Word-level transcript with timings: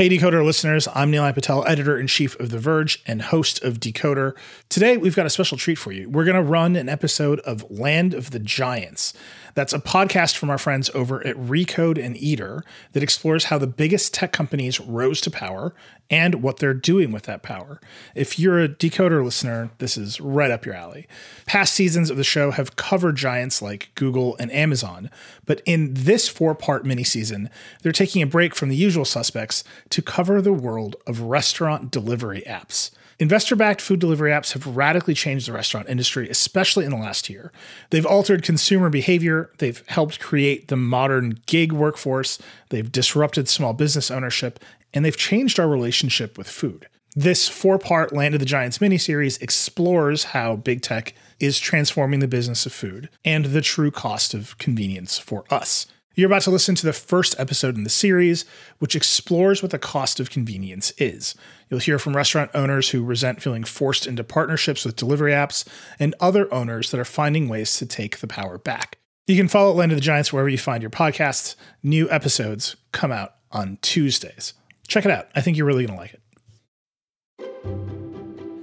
Hey, 0.00 0.08
Decoder 0.08 0.42
listeners, 0.42 0.88
I'm 0.94 1.12
Nilay 1.12 1.34
Patel, 1.34 1.62
editor 1.66 1.98
in 1.98 2.06
chief 2.06 2.34
of 2.40 2.48
The 2.48 2.58
Verge 2.58 3.02
and 3.06 3.20
host 3.20 3.62
of 3.62 3.80
Decoder. 3.80 4.34
Today, 4.70 4.96
we've 4.96 5.14
got 5.14 5.26
a 5.26 5.28
special 5.28 5.58
treat 5.58 5.74
for 5.74 5.92
you. 5.92 6.08
We're 6.08 6.24
going 6.24 6.42
to 6.42 6.42
run 6.42 6.74
an 6.74 6.88
episode 6.88 7.38
of 7.40 7.70
Land 7.70 8.14
of 8.14 8.30
the 8.30 8.38
Giants. 8.38 9.12
That's 9.54 9.74
a 9.74 9.78
podcast 9.78 10.38
from 10.38 10.48
our 10.48 10.56
friends 10.56 10.88
over 10.94 11.22
at 11.26 11.36
Recode 11.36 12.02
and 12.02 12.16
Eater 12.16 12.64
that 12.92 13.02
explores 13.02 13.44
how 13.44 13.58
the 13.58 13.66
biggest 13.66 14.14
tech 14.14 14.32
companies 14.32 14.80
rose 14.80 15.20
to 15.20 15.30
power 15.30 15.74
and 16.10 16.42
what 16.42 16.58
they're 16.58 16.74
doing 16.74 17.12
with 17.12 17.22
that 17.24 17.42
power. 17.42 17.80
If 18.14 18.38
you're 18.38 18.60
a 18.60 18.68
Decoder 18.68 19.24
listener, 19.24 19.70
this 19.78 19.96
is 19.96 20.20
right 20.20 20.50
up 20.50 20.66
your 20.66 20.74
alley. 20.74 21.06
Past 21.46 21.72
seasons 21.72 22.10
of 22.10 22.16
the 22.16 22.24
show 22.24 22.50
have 22.50 22.76
covered 22.76 23.16
giants 23.16 23.62
like 23.62 23.90
Google 23.94 24.36
and 24.38 24.52
Amazon, 24.52 25.10
but 25.46 25.62
in 25.64 25.94
this 25.94 26.28
four 26.28 26.54
part 26.54 26.84
mini 26.84 27.04
season, 27.04 27.48
they're 27.82 27.92
taking 27.92 28.22
a 28.22 28.26
break 28.26 28.54
from 28.54 28.68
the 28.68 28.76
usual 28.76 29.04
suspects 29.04 29.62
to 29.90 30.02
cover 30.02 30.42
the 30.42 30.52
world 30.52 30.96
of 31.06 31.20
restaurant 31.20 31.90
delivery 31.90 32.42
apps. 32.46 32.90
Investor 33.20 33.54
backed 33.54 33.82
food 33.82 34.00
delivery 34.00 34.30
apps 34.30 34.54
have 34.54 34.66
radically 34.66 35.12
changed 35.12 35.46
the 35.46 35.52
restaurant 35.52 35.90
industry, 35.90 36.30
especially 36.30 36.86
in 36.86 36.90
the 36.90 36.96
last 36.96 37.28
year. 37.28 37.52
They've 37.90 38.06
altered 38.06 38.42
consumer 38.42 38.88
behavior, 38.88 39.50
they've 39.58 39.84
helped 39.88 40.20
create 40.20 40.68
the 40.68 40.76
modern 40.76 41.38
gig 41.44 41.70
workforce, 41.70 42.38
they've 42.70 42.90
disrupted 42.90 43.46
small 43.46 43.74
business 43.74 44.10
ownership, 44.10 44.58
and 44.92 45.04
they've 45.04 45.16
changed 45.16 45.60
our 45.60 45.68
relationship 45.68 46.36
with 46.36 46.48
food. 46.48 46.86
This 47.16 47.48
four 47.48 47.78
part 47.78 48.12
Land 48.12 48.34
of 48.34 48.40
the 48.40 48.46
Giants 48.46 48.78
miniseries 48.78 49.40
explores 49.42 50.24
how 50.24 50.56
big 50.56 50.80
tech 50.82 51.14
is 51.40 51.58
transforming 51.58 52.20
the 52.20 52.28
business 52.28 52.66
of 52.66 52.72
food 52.72 53.08
and 53.24 53.46
the 53.46 53.60
true 53.60 53.90
cost 53.90 54.32
of 54.32 54.56
convenience 54.58 55.18
for 55.18 55.44
us. 55.50 55.86
You're 56.14 56.26
about 56.26 56.42
to 56.42 56.50
listen 56.50 56.74
to 56.74 56.86
the 56.86 56.92
first 56.92 57.34
episode 57.38 57.76
in 57.76 57.84
the 57.84 57.90
series, 57.90 58.44
which 58.78 58.94
explores 58.94 59.62
what 59.62 59.70
the 59.70 59.78
cost 59.78 60.20
of 60.20 60.30
convenience 60.30 60.92
is. 60.98 61.34
You'll 61.68 61.80
hear 61.80 61.98
from 61.98 62.16
restaurant 62.16 62.50
owners 62.52 62.90
who 62.90 63.04
resent 63.04 63.42
feeling 63.42 63.64
forced 63.64 64.06
into 64.06 64.22
partnerships 64.22 64.84
with 64.84 64.96
delivery 64.96 65.32
apps 65.32 65.66
and 65.98 66.14
other 66.20 66.52
owners 66.52 66.90
that 66.90 67.00
are 67.00 67.04
finding 67.04 67.48
ways 67.48 67.76
to 67.78 67.86
take 67.86 68.18
the 68.18 68.26
power 68.26 68.58
back. 68.58 68.98
You 69.26 69.36
can 69.36 69.48
follow 69.48 69.72
Land 69.72 69.92
of 69.92 69.96
the 69.96 70.02
Giants 70.02 70.32
wherever 70.32 70.48
you 70.48 70.58
find 70.58 70.82
your 70.82 70.90
podcasts. 70.90 71.54
New 71.82 72.10
episodes 72.10 72.76
come 72.92 73.12
out 73.12 73.34
on 73.52 73.78
Tuesdays. 73.80 74.54
Check 74.90 75.04
it 75.04 75.10
out. 75.12 75.28
I 75.36 75.40
think 75.40 75.56
you're 75.56 75.66
really 75.66 75.86
going 75.86 75.96
to 75.96 76.02
like 76.02 76.14
it. 76.14 76.20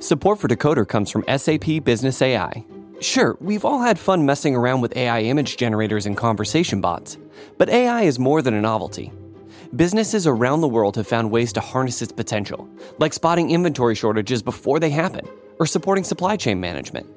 Support 0.04 0.40
for 0.40 0.50
Decoder 0.50 0.86
comes 0.86 1.10
from 1.10 1.24
SAP 1.24 1.86
Business 1.86 2.22
AI. 2.22 2.66
Sure, 3.00 3.38
we've 3.40 3.64
all 3.64 3.80
had 3.80 3.98
fun 3.98 4.26
messing 4.26 4.54
around 4.54 4.82
with 4.82 4.96
AI 4.98 5.22
image 5.22 5.56
generators 5.56 6.06
and 6.06 6.18
conversation 6.18 6.82
bots. 6.82 7.18
But 7.58 7.70
AI 7.70 8.02
is 8.02 8.20
more 8.20 8.42
than 8.42 8.54
a 8.54 8.62
novelty. 8.62 9.14
Businesses 9.74 10.28
around 10.28 10.60
the 10.60 10.68
world 10.68 10.98
have 10.98 11.08
found 11.08 11.32
ways 11.32 11.54
to 11.54 11.62
harness 11.62 12.02
its 12.02 12.12
potential, 12.12 12.70
like 13.00 13.14
spotting 13.14 13.52
inventory 13.52 13.96
shortages 13.96 14.44
before 14.44 14.82
they 14.82 14.90
happen, 14.90 15.26
or 15.60 15.66
supporting 15.66 16.04
supply 16.04 16.36
chain 16.36 16.60
management. 16.60 17.08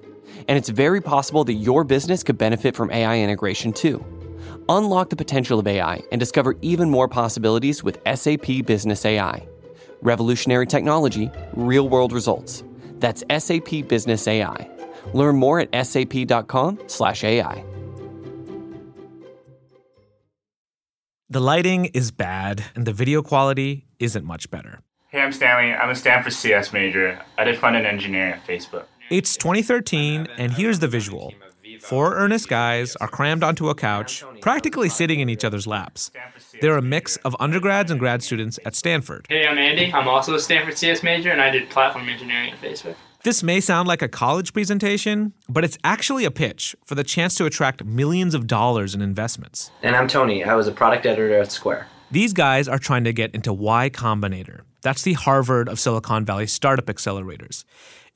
And 0.47 0.57
it's 0.57 0.69
very 0.69 1.01
possible 1.01 1.43
that 1.45 1.55
your 1.55 1.83
business 1.83 2.23
could 2.23 2.39
benefit 2.39 2.77
from 2.77 2.93
AI 2.93 3.19
integration 3.19 3.73
too. 3.73 4.05
Unlock 4.71 5.11
the 5.11 5.17
potential 5.17 5.59
of 5.59 5.67
AI 5.67 6.01
and 6.13 6.21
discover 6.21 6.55
even 6.63 6.89
more 6.89 7.09
possibilities 7.09 7.83
with 7.83 7.99
SAP 8.15 8.65
Business 8.67 9.05
AI. 9.05 9.45
Revolutionary 10.01 10.65
technology, 10.65 11.29
real 11.55 11.89
world 11.89 12.13
results. 12.13 12.63
That's 13.01 13.25
SAP 13.37 13.89
Business 13.89 14.29
AI. 14.29 14.71
Learn 15.13 15.37
more 15.37 15.59
at 15.59 15.87
sap.com/slash 15.87 17.25
AI. 17.25 17.65
The 21.29 21.41
lighting 21.41 21.87
is 21.87 22.13
bad, 22.13 22.65
and 22.77 22.87
the 22.87 22.93
video 22.93 23.23
quality 23.23 23.87
isn't 23.99 24.25
much 24.25 24.53
better. 24.53 24.83
Hey, 25.09 25.21
I'm 25.21 25.33
Stanley. 25.33 25.73
I'm 25.73 25.91
a 25.91 25.97
Stanford 25.97 26.33
CS 26.33 26.73
major. 26.73 27.21
I 27.37 27.43
did 27.43 27.59
front 27.59 27.75
end 27.75 27.87
engineering 27.87 28.35
at 28.35 28.47
Facebook. 28.47 28.85
It's 29.11 29.37
2013, 29.37 30.29
and 30.39 30.53
here's 30.53 30.79
the 30.79 30.87
visual. 30.87 31.35
Four 31.81 32.15
earnest 32.15 32.49
guys 32.49 32.95
are 32.97 33.09
crammed 33.09 33.43
onto 33.43 33.69
a 33.69 33.75
couch, 33.75 34.23
practically 34.41 34.89
sitting 34.89 35.21
in 35.21 35.29
each 35.29 35.45
other's 35.45 35.67
laps. 35.67 36.11
They're 36.61 36.77
a 36.77 36.83
mix 36.83 37.17
of 37.19 37.35
undergrads 37.41 37.91
and 37.91 37.99
grad 37.99 38.23
students 38.23 38.59
at 38.65 38.75
Stanford. 38.75 39.27
Hey, 39.29 39.47
I'm 39.47 39.59
Andy. 39.59 39.93
I'm 39.93 40.07
also 40.07 40.35
a 40.35 40.41
Stanford 40.41 40.77
CS 40.77 41.03
major, 41.03 41.31
and 41.31 41.41
I 41.41 41.51
did 41.51 41.71
platform 41.71 42.09
engineering 42.09 42.53
at 42.53 42.61
Facebook. 42.61 42.97
This 43.23 43.43
may 43.43 43.61
sound 43.61 43.89
like 43.89 44.03
a 44.03 44.09
college 44.09 44.53
presentation, 44.53 45.33
but 45.49 45.65
it's 45.65 45.77
actually 45.85 46.25
a 46.25 46.31
pitch 46.31 46.75
for 46.85 46.95
the 46.95 47.05
chance 47.05 47.35
to 47.37 47.45
attract 47.45 47.85
millions 47.85 48.35
of 48.35 48.47
dollars 48.47 48.95
in 48.95 49.03
investments. 49.03 49.71
And 49.83 49.97
I'm 49.97 50.09
Tony. 50.09 50.45
I 50.45 50.55
was 50.55 50.67
a 50.69 50.73
product 50.73 51.07
editor 51.07 51.39
at 51.39 51.53
Square. 51.53 51.87
These 52.11 52.33
guys 52.33 52.67
are 52.67 52.79
trying 52.79 53.05
to 53.05 53.13
get 53.13 53.35
into 53.35 53.53
Y 53.53 53.91
Combinator. 53.91 54.63
That's 54.83 55.03
the 55.03 55.13
Harvard 55.13 55.69
of 55.69 55.79
Silicon 55.79 56.25
Valley 56.25 56.47
startup 56.47 56.87
accelerators. 56.87 57.65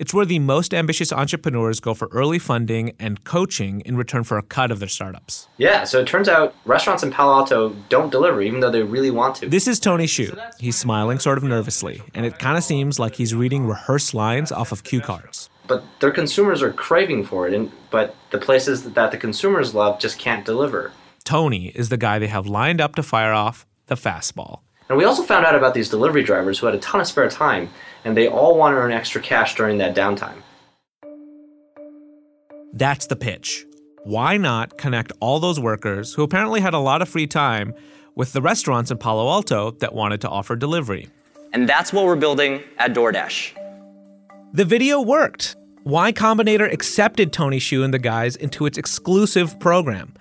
It's 0.01 0.13
where 0.13 0.27
the 0.27 0.41
most 0.41 0.75
ambitious 0.75 1.13
entrepreneurs 1.13 1.79
go 1.79 1.95
for 1.95 2.09
early 2.11 2.41
funding 2.41 2.97
and 2.99 3.23
coaching 3.23 3.81
in 3.83 3.97
return 3.97 4.25
for 4.25 4.37
a 4.37 4.43
cut 4.43 4.73
of 4.73 4.81
their 4.81 4.89
startups. 4.89 5.47
Yeah, 5.57 5.85
so 5.85 6.01
it 6.01 6.09
turns 6.09 6.29
out 6.29 6.53
restaurants 6.65 7.05
in 7.05 7.13
Palo 7.13 7.33
Alto 7.33 7.77
don't 7.91 8.11
deliver, 8.11 8.43
even 8.43 8.59
though 8.59 8.73
they 8.73 8.83
really 8.83 9.13
want 9.13 9.37
to. 9.37 9.49
This 9.49 9.69
is 9.69 9.79
Tony 9.79 10.07
Xu. 10.07 10.37
He's 10.59 10.77
smiling 10.77 11.21
sort 11.21 11.39
of 11.39 11.45
nervously, 11.45 12.03
and 12.13 12.27
it 12.27 12.41
kind 12.41 12.59
of 12.59 12.65
seems 12.65 12.99
like 12.99 13.15
he's 13.15 13.37
reading 13.37 13.69
rehearsed 13.69 14.15
lines 14.15 14.51
off 14.51 14.73
of 14.73 14.83
cue 14.83 15.01
cards. 15.01 15.49
But 15.69 15.85
their 16.01 16.11
consumers 16.11 16.61
are 16.61 16.73
craving 16.73 17.23
for 17.27 17.47
it, 17.47 17.55
and 17.55 17.71
but 17.91 18.17
the 18.31 18.39
places 18.39 18.83
that 18.83 19.13
the 19.13 19.17
consumers 19.17 19.77
love 19.77 20.01
just 20.01 20.19
can't 20.19 20.45
deliver. 20.45 20.91
Tony 21.23 21.69
is 21.69 21.89
the 21.89 21.97
guy 21.97 22.19
they 22.19 22.27
have 22.27 22.49
lined 22.49 22.81
up 22.81 22.97
to 22.97 23.05
fire 23.05 23.33
off 23.33 23.65
the 23.87 23.95
fastball. 23.95 24.63
And 24.89 24.99
we 24.99 25.05
also 25.05 25.23
found 25.23 25.47
out 25.47 25.55
about 25.55 25.73
these 25.73 25.89
delivery 25.89 26.23
drivers 26.23 26.59
who 26.59 26.67
had 26.67 26.75
a 26.75 26.79
ton 26.79 27.01
of 27.01 27.07
spare 27.07 27.31
time, 27.31 27.71
and 28.05 28.17
they 28.17 28.29
all 28.29 28.57
want 28.57 28.75
to 28.75 28.79
earn 28.79 28.93
extra 28.93 29.21
cash 29.21 29.55
during 29.55 29.79
that 29.79 29.95
downtime. 29.95 30.43
That's 32.73 33.07
the 33.07 33.17
pitch. 33.17 33.67
Why 34.03 34.37
not 34.37 34.77
connect 34.77 35.13
all 35.21 35.41
those 35.41 35.59
workers 35.59 36.15
who 36.15 36.23
apparently 36.23 36.61
had 36.61 36.75
a 36.75 36.79
lot 36.79 37.03
of 37.03 37.09
free 37.09 37.27
time 37.27 37.73
with 38.15 38.33
the 38.33 38.43
restaurants 38.43 38.91
in 38.91 38.99
Palo 38.99 39.29
Alto 39.31 39.71
that 39.73 39.95
wanted 39.95 40.21
to 40.23 40.29
offer 40.29 40.57
delivery? 40.57 41.09
And 41.53 41.69
that's 41.69 41.93
what 41.93 42.05
we're 42.05 42.17
building 42.17 42.63
at 42.79 42.93
DoorDash. 42.93 43.53
The 44.53 44.65
video 44.65 45.01
worked. 45.01 45.57
Y 45.85 46.13
Combinator 46.13 46.71
accepted 46.73 47.33
Tony 47.33 47.59
Xu 47.59 47.85
and 47.85 47.95
the 47.95 47.99
guys 47.99 48.37
into 48.37 48.67
its 48.67 48.79
exclusive 48.79 49.59
program. 49.61 50.15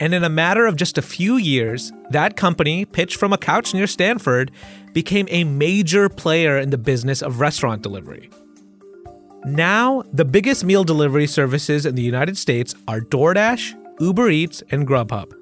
And 0.00 0.14
in 0.14 0.24
a 0.24 0.30
matter 0.30 0.66
of 0.66 0.76
just 0.76 0.96
a 0.96 1.02
few 1.02 1.36
years, 1.36 1.92
that 2.08 2.34
company, 2.34 2.86
pitched 2.86 3.16
from 3.16 3.34
a 3.34 3.38
couch 3.38 3.74
near 3.74 3.86
Stanford, 3.86 4.50
became 4.94 5.28
a 5.30 5.44
major 5.44 6.08
player 6.08 6.58
in 6.58 6.70
the 6.70 6.78
business 6.78 7.22
of 7.22 7.38
restaurant 7.38 7.82
delivery. 7.82 8.30
Now, 9.44 10.02
the 10.12 10.24
biggest 10.24 10.64
meal 10.64 10.84
delivery 10.84 11.26
services 11.26 11.84
in 11.84 11.94
the 11.94 12.02
United 12.02 12.38
States 12.38 12.74
are 12.88 13.00
DoorDash, 13.00 13.74
Uber 14.00 14.30
Eats, 14.30 14.62
and 14.70 14.88
Grubhub. 14.88 15.32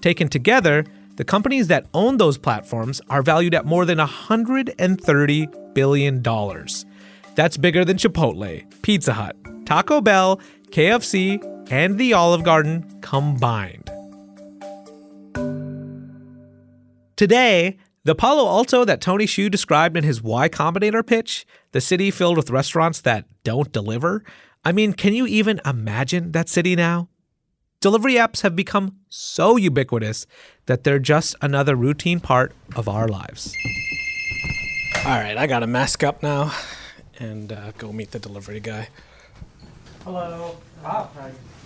Taken 0.00 0.28
together, 0.28 0.84
the 1.16 1.24
companies 1.24 1.68
that 1.68 1.86
own 1.94 2.16
those 2.16 2.38
platforms 2.38 3.00
are 3.08 3.22
valued 3.22 3.54
at 3.54 3.66
more 3.66 3.84
than 3.84 3.98
$130 3.98 5.74
billion. 5.74 6.22
That's 7.34 7.56
bigger 7.56 7.84
than 7.84 7.96
Chipotle, 7.96 8.82
Pizza 8.82 9.12
Hut, 9.12 9.36
Taco 9.64 10.00
Bell, 10.00 10.40
KFC, 10.70 11.70
and 11.70 11.98
the 11.98 12.12
Olive 12.14 12.44
Garden 12.44 13.00
combined. 13.00 13.90
Today, 17.18 17.78
the 18.04 18.14
Palo 18.14 18.46
Alto 18.46 18.84
that 18.84 19.00
Tony 19.00 19.26
Xu 19.26 19.50
described 19.50 19.96
in 19.96 20.04
his 20.04 20.22
Y 20.22 20.48
Combinator 20.48 21.04
pitch, 21.04 21.44
the 21.72 21.80
city 21.80 22.12
filled 22.12 22.36
with 22.36 22.48
restaurants 22.48 23.00
that 23.00 23.24
don't 23.42 23.72
deliver, 23.72 24.22
I 24.64 24.70
mean, 24.70 24.92
can 24.92 25.12
you 25.14 25.26
even 25.26 25.60
imagine 25.66 26.30
that 26.30 26.48
city 26.48 26.76
now? 26.76 27.08
Delivery 27.80 28.14
apps 28.14 28.42
have 28.42 28.54
become 28.54 28.98
so 29.08 29.56
ubiquitous 29.56 30.28
that 30.66 30.84
they're 30.84 31.00
just 31.00 31.34
another 31.42 31.74
routine 31.74 32.20
part 32.20 32.52
of 32.76 32.88
our 32.88 33.08
lives. 33.08 33.52
All 35.04 35.18
right, 35.18 35.36
I 35.36 35.48
gotta 35.48 35.66
mask 35.66 36.04
up 36.04 36.22
now 36.22 36.54
and 37.18 37.50
uh, 37.50 37.72
go 37.78 37.90
meet 37.90 38.12
the 38.12 38.20
delivery 38.20 38.60
guy. 38.60 38.90
Hello. 40.04 40.56
Oh, 40.84 41.10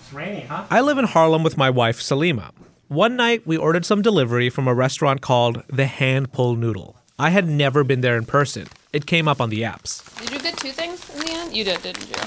it's 0.00 0.12
raining, 0.15 0.47
huh? 0.47 0.65
I 0.71 0.81
live 0.81 0.97
in 0.97 1.05
Harlem 1.05 1.43
with 1.43 1.59
my 1.59 1.69
wife, 1.69 2.00
Salima. 2.00 2.53
One 2.93 3.17
night, 3.17 3.47
we 3.47 3.56
ordered 3.56 3.87
some 3.87 4.03
delivery 4.03 4.50
from 4.50 4.69
a 4.69 4.75
restaurant 4.75 5.23
called 5.23 5.62
The 5.69 5.87
Hand 5.87 6.31
Pull 6.31 6.56
Noodle. 6.56 6.99
I 7.19 7.31
had 7.31 7.49
never 7.49 7.85
been 7.85 8.03
there 8.03 8.19
in 8.19 8.27
person. 8.27 8.67
It 8.93 9.06
came 9.06 9.27
up 9.27 9.41
on 9.41 9.49
the 9.49 9.62
apps. 9.62 10.05
Did 10.21 10.31
you 10.31 10.39
get 10.39 10.59
two 10.59 10.73
things 10.73 11.09
in 11.15 11.21
the 11.21 11.33
end? 11.33 11.56
You 11.56 11.65
did, 11.65 11.81
didn't 11.81 12.06
you? 12.11 12.23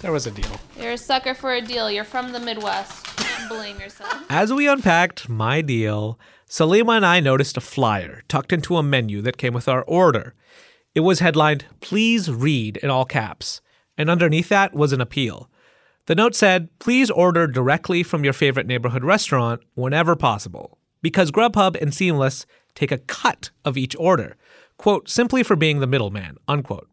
There 0.00 0.10
was 0.10 0.26
a 0.26 0.30
deal. 0.30 0.58
You're 0.80 0.92
a 0.92 0.96
sucker 0.96 1.34
for 1.34 1.52
a 1.52 1.60
deal. 1.60 1.90
You're 1.90 2.04
from 2.04 2.32
the 2.32 2.40
Midwest. 2.40 3.04
Don't 3.18 3.48
blame 3.50 3.78
yourself. 3.78 4.24
As 4.30 4.50
we 4.50 4.66
unpacked 4.66 5.28
my 5.28 5.60
deal, 5.60 6.18
Salima 6.48 6.96
and 6.96 7.04
I 7.04 7.20
noticed 7.20 7.58
a 7.58 7.60
flyer 7.60 8.22
tucked 8.28 8.54
into 8.54 8.78
a 8.78 8.82
menu 8.82 9.20
that 9.20 9.36
came 9.36 9.52
with 9.52 9.68
our 9.68 9.82
order. 9.82 10.34
It 10.94 11.00
was 11.00 11.18
headlined, 11.18 11.66
Please 11.82 12.30
read 12.30 12.78
in 12.78 12.88
all 12.88 13.04
caps. 13.04 13.60
And 13.98 14.08
underneath 14.08 14.48
that 14.48 14.72
was 14.72 14.94
an 14.94 15.02
appeal. 15.02 15.50
The 16.06 16.14
note 16.16 16.34
said, 16.34 16.68
please 16.80 17.10
order 17.10 17.46
directly 17.46 18.02
from 18.02 18.24
your 18.24 18.32
favorite 18.32 18.66
neighborhood 18.66 19.04
restaurant 19.04 19.62
whenever 19.74 20.16
possible, 20.16 20.78
because 21.00 21.30
Grubhub 21.30 21.80
and 21.80 21.94
Seamless 21.94 22.44
take 22.74 22.90
a 22.90 22.98
cut 22.98 23.50
of 23.64 23.76
each 23.76 23.94
order, 23.96 24.36
quote, 24.78 25.08
simply 25.08 25.44
for 25.44 25.54
being 25.54 25.78
the 25.78 25.86
middleman, 25.86 26.38
unquote. 26.48 26.88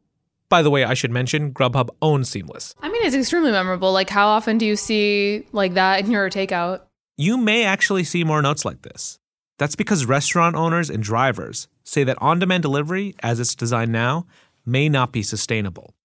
By 0.47 0.61
the 0.61 0.69
way, 0.69 0.83
I 0.83 0.93
should 0.93 1.11
mention 1.11 1.53
Grubhub 1.53 1.89
owns 2.01 2.29
Seamless. 2.29 2.75
I 2.81 2.89
mean, 2.89 3.03
it's 3.03 3.15
extremely 3.15 3.51
memorable. 3.51 3.91
Like, 3.91 4.09
how 4.11 4.27
often 4.27 4.59
do 4.59 4.65
you 4.65 4.75
see 4.75 5.47
like 5.53 5.73
that 5.73 6.01
in 6.01 6.11
your 6.11 6.29
takeout? 6.29 6.81
You 7.17 7.37
may 7.37 7.63
actually 7.65 8.03
see 8.03 8.23
more 8.23 8.41
notes 8.41 8.63
like 8.63 8.83
this. 8.83 9.19
That's 9.57 9.75
because 9.75 10.05
restaurant 10.05 10.55
owners 10.55 10.89
and 10.89 11.03
drivers 11.03 11.67
say 11.83 12.03
that 12.03 12.21
on 12.21 12.39
demand 12.39 12.61
delivery, 12.61 13.15
as 13.21 13.39
it's 13.39 13.55
designed 13.55 13.91
now, 13.91 14.25
may 14.65 14.87
not 14.87 15.11
be 15.11 15.23
sustainable. 15.23 15.95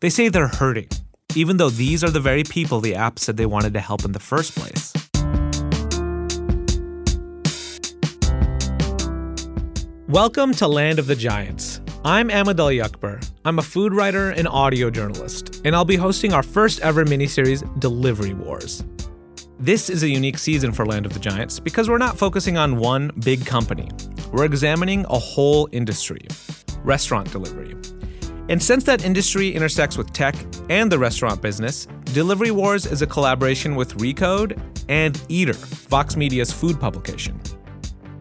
They 0.00 0.10
say 0.10 0.28
they're 0.28 0.48
hurting, 0.48 0.88
even 1.36 1.56
though 1.56 1.70
these 1.70 2.02
are 2.02 2.10
the 2.10 2.20
very 2.20 2.42
people 2.42 2.80
the 2.80 2.94
app 2.94 3.18
said 3.18 3.36
they 3.36 3.46
wanted 3.46 3.72
to 3.74 3.80
help 3.80 4.04
in 4.04 4.12
the 4.12 4.20
first 4.20 4.54
place. 4.56 4.92
Welcome 10.08 10.52
to 10.54 10.66
Land 10.66 10.98
of 10.98 11.06
the 11.06 11.14
Giants. 11.14 11.80
I'm 12.04 12.30
Ahmed 12.30 12.58
Ali 12.58 12.80
Akbar. 12.80 13.20
I'm 13.44 13.58
a 13.60 13.62
food 13.62 13.94
writer 13.94 14.30
and 14.30 14.48
audio 14.48 14.90
journalist, 14.90 15.62
and 15.64 15.76
I'll 15.76 15.84
be 15.84 15.96
hosting 15.96 16.32
our 16.32 16.42
first 16.42 16.80
ever 16.80 17.04
miniseries, 17.04 17.62
Delivery 17.78 18.34
Wars. 18.34 18.84
This 19.60 19.88
is 19.88 20.02
a 20.02 20.08
unique 20.08 20.38
season 20.38 20.72
for 20.72 20.84
Land 20.84 21.06
of 21.06 21.12
the 21.12 21.20
Giants 21.20 21.60
because 21.60 21.88
we're 21.88 21.98
not 21.98 22.18
focusing 22.18 22.56
on 22.56 22.78
one 22.78 23.12
big 23.20 23.46
company. 23.46 23.88
We're 24.32 24.46
examining 24.46 25.04
a 25.10 25.18
whole 25.18 25.68
industry 25.70 26.26
restaurant 26.82 27.30
delivery. 27.30 27.76
And 28.50 28.60
since 28.60 28.82
that 28.84 29.04
industry 29.04 29.48
intersects 29.48 29.96
with 29.96 30.12
tech 30.12 30.34
and 30.68 30.90
the 30.90 30.98
restaurant 30.98 31.40
business, 31.40 31.86
Delivery 32.06 32.50
Wars 32.50 32.84
is 32.84 33.00
a 33.00 33.06
collaboration 33.06 33.76
with 33.76 33.96
Recode 33.98 34.60
and 34.88 35.22
Eater, 35.28 35.52
Vox 35.52 36.16
Media's 36.16 36.50
food 36.50 36.80
publication. 36.80 37.40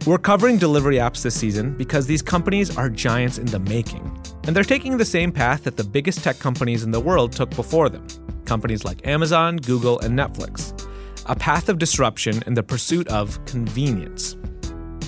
We're 0.05 0.19
covering 0.19 0.59
delivery 0.59 0.97
apps 0.97 1.23
this 1.23 1.33
season 1.33 1.75
because 1.75 2.05
these 2.05 2.21
companies 2.21 2.77
are 2.77 2.91
giants 2.91 3.39
in 3.39 3.47
the 3.47 3.57
making. 3.57 4.05
And 4.43 4.55
they're 4.55 4.63
taking 4.63 4.97
the 4.97 5.03
same 5.03 5.31
path 5.31 5.63
that 5.63 5.77
the 5.77 5.83
biggest 5.83 6.23
tech 6.23 6.37
companies 6.37 6.83
in 6.83 6.91
the 6.91 6.99
world 6.99 7.31
took 7.31 7.49
before 7.55 7.89
them 7.89 8.05
companies 8.45 8.85
like 8.85 9.07
Amazon, 9.07 9.57
Google, 9.57 9.99
and 9.99 10.17
Netflix. 10.17 10.87
A 11.25 11.35
path 11.35 11.69
of 11.69 11.79
disruption 11.79 12.43
in 12.45 12.53
the 12.53 12.63
pursuit 12.63 13.07
of 13.07 13.43
convenience. 13.45 14.35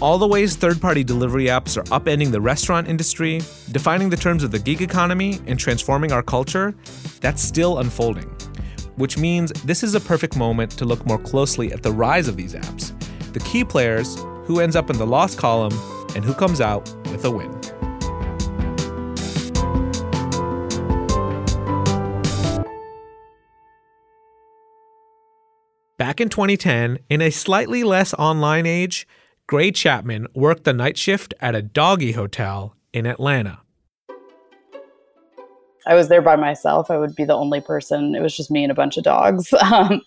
All 0.02 0.18
the 0.18 0.26
ways 0.26 0.56
third 0.56 0.82
party 0.82 1.04
delivery 1.04 1.46
apps 1.46 1.78
are 1.78 1.84
upending 1.92 2.32
the 2.32 2.42
restaurant 2.42 2.88
industry, 2.88 3.40
defining 3.72 4.10
the 4.10 4.18
terms 4.18 4.44
of 4.44 4.50
the 4.50 4.58
gig 4.58 4.82
economy, 4.82 5.40
and 5.46 5.60
transforming 5.60 6.12
our 6.12 6.24
culture, 6.24 6.74
that's 7.20 7.44
still 7.44 7.78
unfolding. 7.78 8.28
Which 8.96 9.20
means 9.20 9.52
this 9.62 9.84
is 9.84 9.94
a 9.94 10.00
perfect 10.00 10.36
moment 10.36 10.72
to 10.72 10.86
look 10.86 11.06
more 11.06 11.20
closely 11.20 11.72
at 11.72 11.84
the 11.84 11.92
rise 11.92 12.28
of 12.28 12.36
these 12.36 12.56
apps, 12.56 13.00
the 13.34 13.42
key 13.42 13.64
players, 13.64 14.18
who 14.46 14.60
ends 14.60 14.76
up 14.76 14.90
in 14.90 14.98
the 14.98 15.06
loss 15.06 15.36
column, 15.36 15.74
and 16.16 16.26
who 16.26 16.34
comes 16.34 16.62
out 16.62 16.92
with 17.12 17.24
a 17.26 17.30
win. 17.30 17.52
Back 26.00 26.20
in 26.20 26.30
2010, 26.30 26.98
in 27.08 27.22
a 27.22 27.30
slightly 27.30 27.84
less 27.84 28.16
online 28.16 28.66
age, 28.66 29.08
Gray 29.52 29.70
Chapman 29.70 30.28
worked 30.34 30.64
the 30.64 30.72
night 30.72 30.98
shift 30.98 31.34
at 31.42 31.56
a 31.56 31.62
doggy 31.62 32.14
hotel 32.14 32.74
in 32.94 33.06
Atlanta. 33.06 33.60
I 35.86 35.94
was 35.94 36.08
there 36.08 36.22
by 36.22 36.38
myself. 36.38 36.90
I 36.90 36.98
would 36.98 37.18
be 37.18 37.26
the 37.26 37.34
only 37.34 37.60
person. 37.60 38.16
It 38.16 38.22
was 38.22 38.38
just 38.38 38.50
me 38.50 38.64
and 38.64 38.72
a 38.72 38.74
bunch 38.74 38.96
of 38.96 39.04
dogs 39.04 39.52
um, 39.74 40.04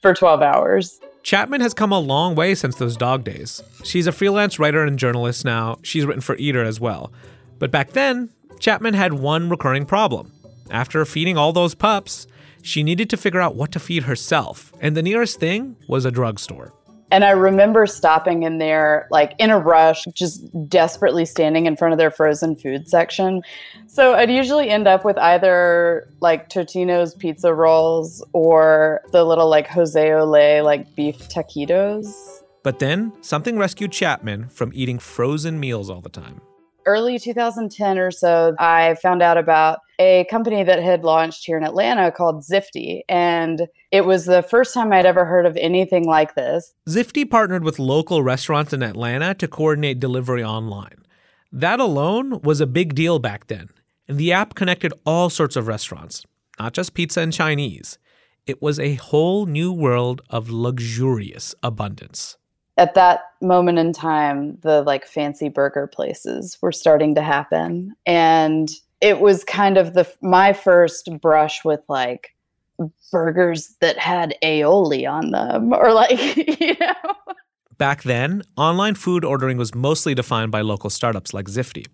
for 0.00 0.14
12 0.14 0.42
hours. 0.42 1.00
Chapman 1.24 1.60
has 1.60 1.74
come 1.74 1.90
a 1.90 1.98
long 1.98 2.36
way 2.36 2.54
since 2.54 2.76
those 2.76 2.96
dog 2.96 3.24
days. 3.24 3.60
She's 3.82 4.06
a 4.06 4.12
freelance 4.12 4.60
writer 4.60 4.84
and 4.84 4.96
journalist 4.96 5.44
now. 5.44 5.78
She's 5.82 6.06
written 6.06 6.22
for 6.22 6.36
Eater 6.36 6.62
as 6.62 6.78
well. 6.78 7.12
But 7.58 7.72
back 7.72 7.94
then, 7.94 8.30
Chapman 8.60 8.94
had 8.94 9.14
one 9.14 9.50
recurring 9.50 9.86
problem. 9.86 10.32
After 10.70 11.04
feeding 11.04 11.36
all 11.36 11.52
those 11.52 11.74
pups, 11.74 12.28
she 12.62 12.84
needed 12.84 13.10
to 13.10 13.16
figure 13.16 13.40
out 13.40 13.56
what 13.56 13.72
to 13.72 13.80
feed 13.80 14.04
herself, 14.04 14.72
and 14.80 14.96
the 14.96 15.02
nearest 15.02 15.40
thing 15.40 15.74
was 15.88 16.04
a 16.04 16.12
drugstore. 16.12 16.72
And 17.14 17.24
I 17.24 17.30
remember 17.30 17.86
stopping 17.86 18.42
in 18.42 18.58
there, 18.58 19.06
like 19.08 19.36
in 19.38 19.50
a 19.50 19.56
rush, 19.56 20.04
just 20.14 20.42
desperately 20.68 21.24
standing 21.24 21.66
in 21.66 21.76
front 21.76 21.92
of 21.92 21.98
their 21.98 22.10
frozen 22.10 22.56
food 22.56 22.88
section. 22.88 23.42
So 23.86 24.14
I'd 24.14 24.32
usually 24.32 24.68
end 24.68 24.88
up 24.88 25.04
with 25.04 25.16
either 25.18 26.08
like 26.18 26.48
Totino's 26.48 27.14
pizza 27.14 27.54
rolls 27.54 28.20
or 28.32 29.00
the 29.12 29.22
little 29.22 29.48
like 29.48 29.68
Jose 29.68 30.12
Ole 30.12 30.64
like 30.64 30.92
beef 30.96 31.28
taquitos. 31.28 32.12
But 32.64 32.80
then 32.80 33.12
something 33.20 33.58
rescued 33.58 33.92
Chapman 33.92 34.48
from 34.48 34.72
eating 34.74 34.98
frozen 34.98 35.60
meals 35.60 35.88
all 35.88 36.00
the 36.00 36.08
time 36.08 36.40
early 36.86 37.18
2010 37.18 37.98
or 37.98 38.10
so, 38.10 38.54
I 38.58 38.94
found 38.96 39.22
out 39.22 39.38
about 39.38 39.80
a 39.98 40.24
company 40.30 40.62
that 40.62 40.82
had 40.82 41.04
launched 41.04 41.44
here 41.44 41.56
in 41.56 41.64
Atlanta 41.64 42.10
called 42.10 42.42
Zifty. 42.42 43.02
And 43.08 43.68
it 43.90 44.04
was 44.04 44.24
the 44.26 44.42
first 44.42 44.74
time 44.74 44.92
I'd 44.92 45.06
ever 45.06 45.24
heard 45.24 45.46
of 45.46 45.56
anything 45.56 46.04
like 46.04 46.34
this. 46.34 46.74
Zifty 46.88 47.28
partnered 47.28 47.64
with 47.64 47.78
local 47.78 48.22
restaurants 48.22 48.72
in 48.72 48.82
Atlanta 48.82 49.34
to 49.34 49.48
coordinate 49.48 50.00
delivery 50.00 50.44
online. 50.44 51.04
That 51.52 51.80
alone 51.80 52.40
was 52.42 52.60
a 52.60 52.66
big 52.66 52.94
deal 52.94 53.18
back 53.18 53.46
then. 53.46 53.68
And 54.08 54.18
the 54.18 54.32
app 54.32 54.54
connected 54.54 54.92
all 55.06 55.30
sorts 55.30 55.56
of 55.56 55.66
restaurants, 55.66 56.26
not 56.58 56.74
just 56.74 56.94
pizza 56.94 57.20
and 57.20 57.32
Chinese. 57.32 57.98
It 58.46 58.60
was 58.60 58.78
a 58.78 58.94
whole 58.96 59.46
new 59.46 59.72
world 59.72 60.20
of 60.28 60.50
luxurious 60.50 61.54
abundance 61.62 62.36
at 62.76 62.94
that 62.94 63.20
moment 63.40 63.78
in 63.78 63.92
time, 63.92 64.58
the 64.62 64.82
like 64.82 65.06
fancy 65.06 65.48
burger 65.48 65.86
places 65.86 66.58
were 66.60 66.72
starting 66.72 67.14
to 67.14 67.22
happen. 67.22 67.94
And 68.06 68.68
it 69.04 69.20
was 69.20 69.44
kind 69.44 69.76
of 69.76 69.92
the 69.92 70.10
my 70.22 70.54
first 70.54 71.10
brush 71.20 71.62
with 71.62 71.80
like 71.88 72.34
burgers 73.12 73.76
that 73.82 73.98
had 73.98 74.34
aioli 74.42 75.08
on 75.08 75.30
them 75.30 75.74
or 75.74 75.92
like, 75.92 76.36
you 76.60 76.74
know. 76.80 77.14
Back 77.76 78.04
then, 78.04 78.42
online 78.56 78.94
food 78.94 79.22
ordering 79.22 79.58
was 79.58 79.74
mostly 79.74 80.14
defined 80.14 80.50
by 80.52 80.62
local 80.62 80.88
startups 80.88 81.34
like 81.34 81.46
Zifty. 81.46 81.86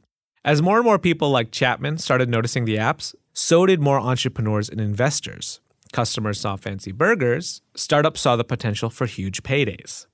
As 0.44 0.62
more 0.62 0.76
and 0.76 0.84
more 0.84 1.00
people 1.00 1.30
like 1.30 1.50
Chapman 1.50 1.98
started 1.98 2.28
noticing 2.28 2.64
the 2.64 2.76
apps, 2.76 3.14
so 3.32 3.66
did 3.66 3.80
more 3.80 3.98
entrepreneurs 3.98 4.68
and 4.68 4.80
investors. 4.80 5.60
Customers 5.92 6.38
saw 6.38 6.54
fancy 6.54 6.92
burgers, 6.92 7.60
startups 7.74 8.20
saw 8.20 8.36
the 8.36 8.44
potential 8.44 8.88
for 8.88 9.06
huge 9.06 9.42
paydays. 9.42 10.06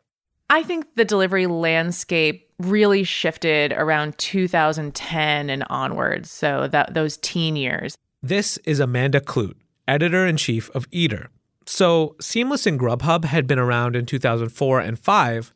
I 0.48 0.62
think 0.62 0.94
the 0.94 1.04
delivery 1.04 1.46
landscape 1.46 2.45
really 2.58 3.05
shifted 3.05 3.73
around 3.73 4.17
2010 4.19 5.50
and 5.50 5.64
onwards, 5.69 6.31
so 6.31 6.69
that 6.69 6.94
those 6.94 7.17
teen 7.19 7.56
years. 7.56 7.96
This 8.22 8.56
is 8.58 8.81
Amanda 8.81 9.20
Kludt, 9.20 9.55
editor 9.86 10.27
in 10.27 10.36
chief 10.36 10.70
of 10.70 10.86
Eater. 10.91 11.29
So, 11.67 12.15
Seamless 12.20 12.67
and 12.67 12.79
Grubhub 12.79 13.25
had 13.25 13.46
been 13.46 13.58
around 13.58 13.96
in 13.96 14.06
2004 14.06 14.81
and 14.81 14.98
5, 14.98 15.53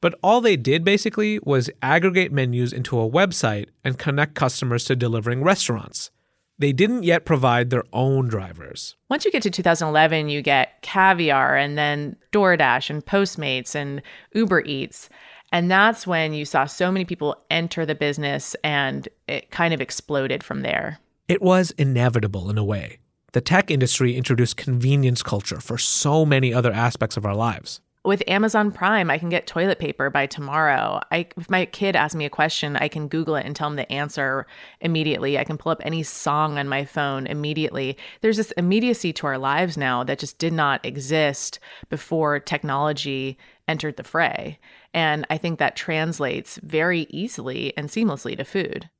but 0.00 0.18
all 0.22 0.40
they 0.40 0.56
did 0.56 0.84
basically 0.84 1.38
was 1.44 1.70
aggregate 1.80 2.32
menus 2.32 2.72
into 2.72 2.98
a 2.98 3.08
website 3.08 3.68
and 3.84 3.98
connect 3.98 4.34
customers 4.34 4.84
to 4.86 4.96
delivering 4.96 5.44
restaurants. 5.44 6.10
They 6.58 6.72
didn't 6.72 7.04
yet 7.04 7.24
provide 7.24 7.70
their 7.70 7.84
own 7.92 8.28
drivers. 8.28 8.96
Once 9.08 9.24
you 9.24 9.30
get 9.30 9.42
to 9.44 9.50
2011, 9.50 10.28
you 10.28 10.42
get 10.42 10.82
Caviar 10.82 11.56
and 11.56 11.78
then 11.78 12.16
DoorDash 12.32 12.90
and 12.90 13.04
Postmates 13.04 13.74
and 13.74 14.02
Uber 14.34 14.62
Eats. 14.62 15.08
And 15.52 15.70
that's 15.70 16.06
when 16.06 16.32
you 16.32 16.44
saw 16.44 16.64
so 16.64 16.90
many 16.90 17.04
people 17.04 17.36
enter 17.50 17.86
the 17.86 17.94
business 17.94 18.56
and 18.64 19.06
it 19.28 19.50
kind 19.50 19.72
of 19.72 19.80
exploded 19.80 20.42
from 20.42 20.62
there. 20.62 20.98
It 21.28 21.42
was 21.42 21.70
inevitable 21.72 22.50
in 22.50 22.58
a 22.58 22.64
way. 22.64 22.98
The 23.32 23.40
tech 23.40 23.70
industry 23.70 24.16
introduced 24.16 24.56
convenience 24.56 25.22
culture 25.22 25.60
for 25.60 25.78
so 25.78 26.26
many 26.26 26.52
other 26.52 26.72
aspects 26.72 27.16
of 27.16 27.24
our 27.24 27.34
lives 27.34 27.80
with 28.04 28.22
Amazon 28.26 28.72
Prime, 28.72 29.10
I 29.10 29.18
can 29.18 29.28
get 29.28 29.46
toilet 29.46 29.78
paper 29.78 30.10
by 30.10 30.26
tomorrow. 30.26 31.00
I, 31.12 31.28
if 31.36 31.48
my 31.48 31.66
kid 31.66 31.94
asks 31.94 32.16
me 32.16 32.24
a 32.24 32.30
question, 32.30 32.76
I 32.76 32.88
can 32.88 33.06
Google 33.06 33.36
it 33.36 33.46
and 33.46 33.54
tell 33.54 33.68
him 33.68 33.76
the 33.76 33.90
answer 33.92 34.46
immediately. 34.80 35.38
I 35.38 35.44
can 35.44 35.56
pull 35.56 35.70
up 35.70 35.80
any 35.84 36.02
song 36.02 36.58
on 36.58 36.68
my 36.68 36.84
phone 36.84 37.26
immediately. 37.26 37.96
There's 38.20 38.38
this 38.38 38.50
immediacy 38.52 39.12
to 39.14 39.26
our 39.28 39.38
lives 39.38 39.76
now 39.76 40.02
that 40.04 40.18
just 40.18 40.38
did 40.38 40.52
not 40.52 40.84
exist 40.84 41.60
before 41.90 42.40
technology 42.40 43.38
entered 43.68 43.96
the 43.96 44.04
fray. 44.04 44.58
And 44.94 45.26
I 45.30 45.38
think 45.38 45.58
that 45.58 45.76
translates 45.76 46.58
very 46.62 47.06
easily 47.10 47.72
and 47.76 47.88
seamlessly 47.88 48.36
to 48.36 48.44
food. 48.44 48.90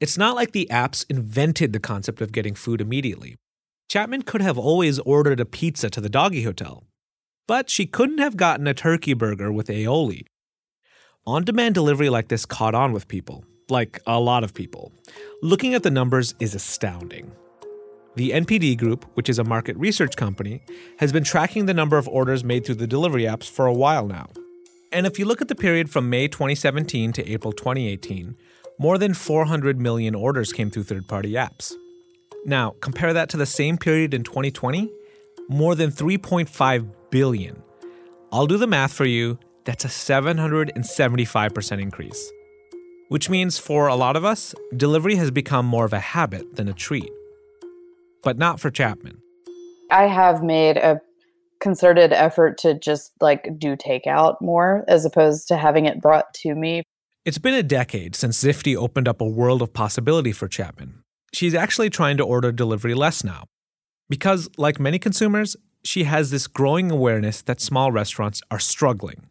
It's 0.00 0.18
not 0.18 0.36
like 0.36 0.52
the 0.52 0.68
apps 0.70 1.04
invented 1.08 1.72
the 1.72 1.80
concept 1.80 2.20
of 2.20 2.32
getting 2.32 2.54
food 2.54 2.80
immediately. 2.80 3.36
Chapman 3.88 4.22
could 4.22 4.40
have 4.40 4.58
always 4.58 4.98
ordered 5.00 5.40
a 5.40 5.44
pizza 5.44 5.90
to 5.90 6.00
the 6.00 6.08
doggy 6.08 6.44
hotel 6.44 6.84
but 7.50 7.68
she 7.68 7.84
couldn't 7.84 8.18
have 8.18 8.36
gotten 8.36 8.68
a 8.68 8.72
turkey 8.72 9.12
burger 9.12 9.50
with 9.50 9.66
aioli. 9.66 10.24
On 11.26 11.42
demand 11.42 11.74
delivery 11.74 12.08
like 12.08 12.28
this 12.28 12.46
caught 12.46 12.76
on 12.76 12.92
with 12.92 13.08
people, 13.08 13.44
like 13.68 14.00
a 14.06 14.20
lot 14.20 14.44
of 14.44 14.54
people. 14.54 14.92
Looking 15.42 15.74
at 15.74 15.82
the 15.82 15.90
numbers 15.90 16.32
is 16.38 16.54
astounding. 16.54 17.32
The 18.14 18.30
NPD 18.30 18.78
Group, 18.78 19.04
which 19.14 19.28
is 19.28 19.40
a 19.40 19.42
market 19.42 19.76
research 19.78 20.14
company, 20.14 20.62
has 21.00 21.12
been 21.12 21.24
tracking 21.24 21.66
the 21.66 21.74
number 21.74 21.98
of 21.98 22.06
orders 22.06 22.44
made 22.44 22.64
through 22.64 22.76
the 22.76 22.86
delivery 22.86 23.24
apps 23.24 23.50
for 23.50 23.66
a 23.66 23.74
while 23.74 24.06
now. 24.06 24.28
And 24.92 25.06
if 25.06 25.18
you 25.18 25.24
look 25.24 25.40
at 25.40 25.48
the 25.48 25.54
period 25.54 25.88
from 25.88 26.10
May 26.10 26.26
2017 26.26 27.12
to 27.12 27.30
April 27.30 27.52
2018, 27.52 28.36
more 28.78 28.98
than 28.98 29.14
400 29.14 29.80
million 29.80 30.14
orders 30.16 30.52
came 30.52 30.70
through 30.70 30.82
third 30.82 31.06
party 31.06 31.32
apps. 31.32 31.72
Now, 32.44 32.74
compare 32.80 33.12
that 33.12 33.28
to 33.30 33.36
the 33.36 33.46
same 33.46 33.78
period 33.78 34.14
in 34.14 34.24
2020, 34.24 34.90
more 35.48 35.74
than 35.74 35.90
3.5 35.90 36.88
billion. 37.10 37.62
I'll 38.32 38.46
do 38.46 38.56
the 38.56 38.66
math 38.66 38.92
for 38.92 39.04
you. 39.04 39.38
That's 39.64 39.84
a 39.84 39.88
775% 39.88 41.80
increase. 41.80 42.32
Which 43.08 43.28
means 43.28 43.58
for 43.58 43.86
a 43.86 43.94
lot 43.94 44.16
of 44.16 44.24
us, 44.24 44.54
delivery 44.76 45.16
has 45.16 45.30
become 45.30 45.66
more 45.66 45.84
of 45.84 45.92
a 45.92 46.00
habit 46.00 46.56
than 46.56 46.68
a 46.68 46.72
treat. 46.72 47.10
But 48.22 48.38
not 48.38 48.58
for 48.58 48.70
Chapman. 48.70 49.20
I 49.90 50.06
have 50.06 50.42
made 50.42 50.76
a 50.78 51.00
concerted 51.60 52.12
effort 52.12 52.58
to 52.58 52.78
just 52.78 53.12
like 53.20 53.58
do 53.58 53.76
takeout 53.76 54.36
more 54.40 54.84
as 54.88 55.04
opposed 55.04 55.48
to 55.48 55.56
having 55.56 55.86
it 55.86 56.00
brought 56.00 56.32
to 56.34 56.54
me. 56.54 56.82
It's 57.24 57.38
been 57.38 57.54
a 57.54 57.62
decade 57.62 58.16
since 58.16 58.42
Zifty 58.42 58.74
opened 58.74 59.06
up 59.06 59.20
a 59.20 59.28
world 59.28 59.60
of 59.60 59.72
possibility 59.72 60.32
for 60.32 60.48
Chapman. 60.48 61.02
She's 61.34 61.54
actually 61.54 61.90
trying 61.90 62.16
to 62.16 62.24
order 62.24 62.50
delivery 62.50 62.94
less 62.94 63.22
now. 63.22 63.44
Because, 64.08 64.48
like 64.56 64.80
many 64.80 64.98
consumers, 64.98 65.56
she 65.84 66.04
has 66.04 66.30
this 66.30 66.46
growing 66.46 66.90
awareness 66.90 67.42
that 67.42 67.60
small 67.60 67.92
restaurants 67.92 68.40
are 68.50 68.58
struggling. 68.58 69.28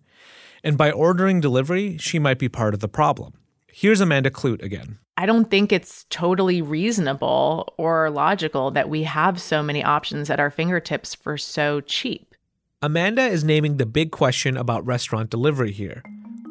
And 0.63 0.77
by 0.77 0.91
ordering 0.91 1.41
delivery, 1.41 1.97
she 1.97 2.19
might 2.19 2.39
be 2.39 2.47
part 2.47 2.73
of 2.73 2.79
the 2.79 2.87
problem. 2.87 3.33
Here's 3.81 4.01
Amanda 4.01 4.29
Kludt 4.29 4.61
again. 4.61 4.99
I 5.15 5.25
don't 5.25 5.49
think 5.49 5.71
it's 5.71 6.05
totally 6.09 6.61
reasonable 6.61 7.73
or 7.77 8.09
logical 8.09 8.71
that 8.71 8.89
we 8.89 9.03
have 9.03 9.39
so 9.39 9.63
many 9.63 9.81
options 9.81 10.29
at 10.29 10.37
our 10.37 10.51
fingertips 10.51 11.15
for 11.15 11.37
so 11.37 11.79
cheap. 11.79 12.35
Amanda 12.81 13.21
is 13.21 13.45
naming 13.45 13.77
the 13.77 13.85
big 13.85 14.11
question 14.11 14.57
about 14.57 14.85
restaurant 14.85 15.29
delivery 15.29 15.71
here 15.71 16.03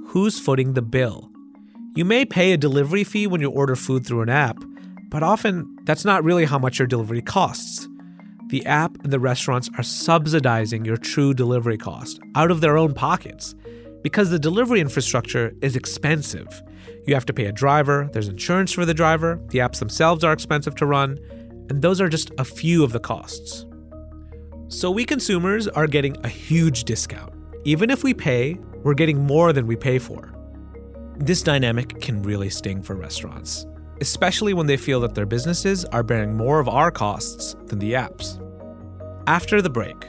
who's 0.07 0.41
footing 0.41 0.73
the 0.73 0.81
bill? 0.81 1.31
You 1.95 2.07
may 2.07 2.25
pay 2.25 2.53
a 2.53 2.57
delivery 2.57 3.05
fee 3.05 3.27
when 3.27 3.43
you 3.43 3.51
order 3.51 3.77
food 3.77 4.07
through 4.07 4.23
an 4.23 4.31
app, 4.31 4.57
but 5.11 5.23
often 5.23 5.77
that's 5.85 6.07
not 6.07 6.25
really 6.25 6.47
how 6.47 6.59
much 6.59 6.79
your 6.79 6.89
delivery 6.89 7.21
costs. 7.21 7.87
The 8.47 8.65
app 8.65 9.05
and 9.05 9.13
the 9.13 9.21
restaurants 9.21 9.69
are 9.77 9.83
subsidizing 9.83 10.87
your 10.87 10.97
true 10.97 11.35
delivery 11.35 11.77
cost 11.77 12.21
out 12.35 12.51
of 12.51 12.63
their 12.63 12.79
own 12.79 12.95
pockets 12.95 13.55
because 14.03 14.31
the 14.31 14.39
delivery 14.39 14.81
infrastructure 14.81 15.53
is 15.61 15.77
expensive. 15.77 16.63
You 17.09 17.15
have 17.15 17.25
to 17.25 17.33
pay 17.33 17.47
a 17.47 17.53
driver, 17.53 18.11
there's 18.13 18.29
insurance 18.29 18.71
for 18.71 18.85
the 18.85 18.93
driver, 18.93 19.41
the 19.49 19.61
apps 19.61 19.79
themselves 19.79 20.25
are 20.25 20.33
expensive 20.35 20.75
to 20.75 20.85
run, 20.85 21.19
and 21.71 21.81
those 21.81 22.03
are 22.03 22.09
just 22.11 22.31
a 22.37 22.45
few 22.45 22.85
of 22.85 22.93
the 22.93 23.01
costs. 23.01 23.65
So 24.69 24.91
we 24.91 25.07
consumers 25.07 25.67
are 25.69 25.87
getting 25.87 26.19
a 26.23 26.29
huge 26.29 26.85
discount. 26.85 27.33
Even 27.65 27.89
if 27.89 28.05
we 28.05 28.13
pay, 28.13 28.59
we're 28.83 28.93
getting 28.93 29.25
more 29.25 29.55
than 29.55 29.67
we 29.67 29.75
pay 29.75 29.99
for. 29.99 30.35
This 31.17 31.43
dynamic 31.43 31.99
can 32.03 32.23
really 32.23 32.51
sting 32.51 32.83
for 32.83 32.95
restaurants, 32.95 33.65
especially 34.03 34.53
when 34.53 34.67
they 34.67 34.77
feel 34.77 35.01
that 35.01 35.15
their 35.15 35.25
businesses 35.25 35.87
are 35.87 36.03
bearing 36.03 36.37
more 36.37 36.61
of 36.61 36.69
our 36.69 36.91
costs 36.91 37.57
than 37.69 37.79
the 37.79 37.95
apps. 37.95 38.39
After 39.27 39.63
the 39.63 39.71
break, 39.71 40.07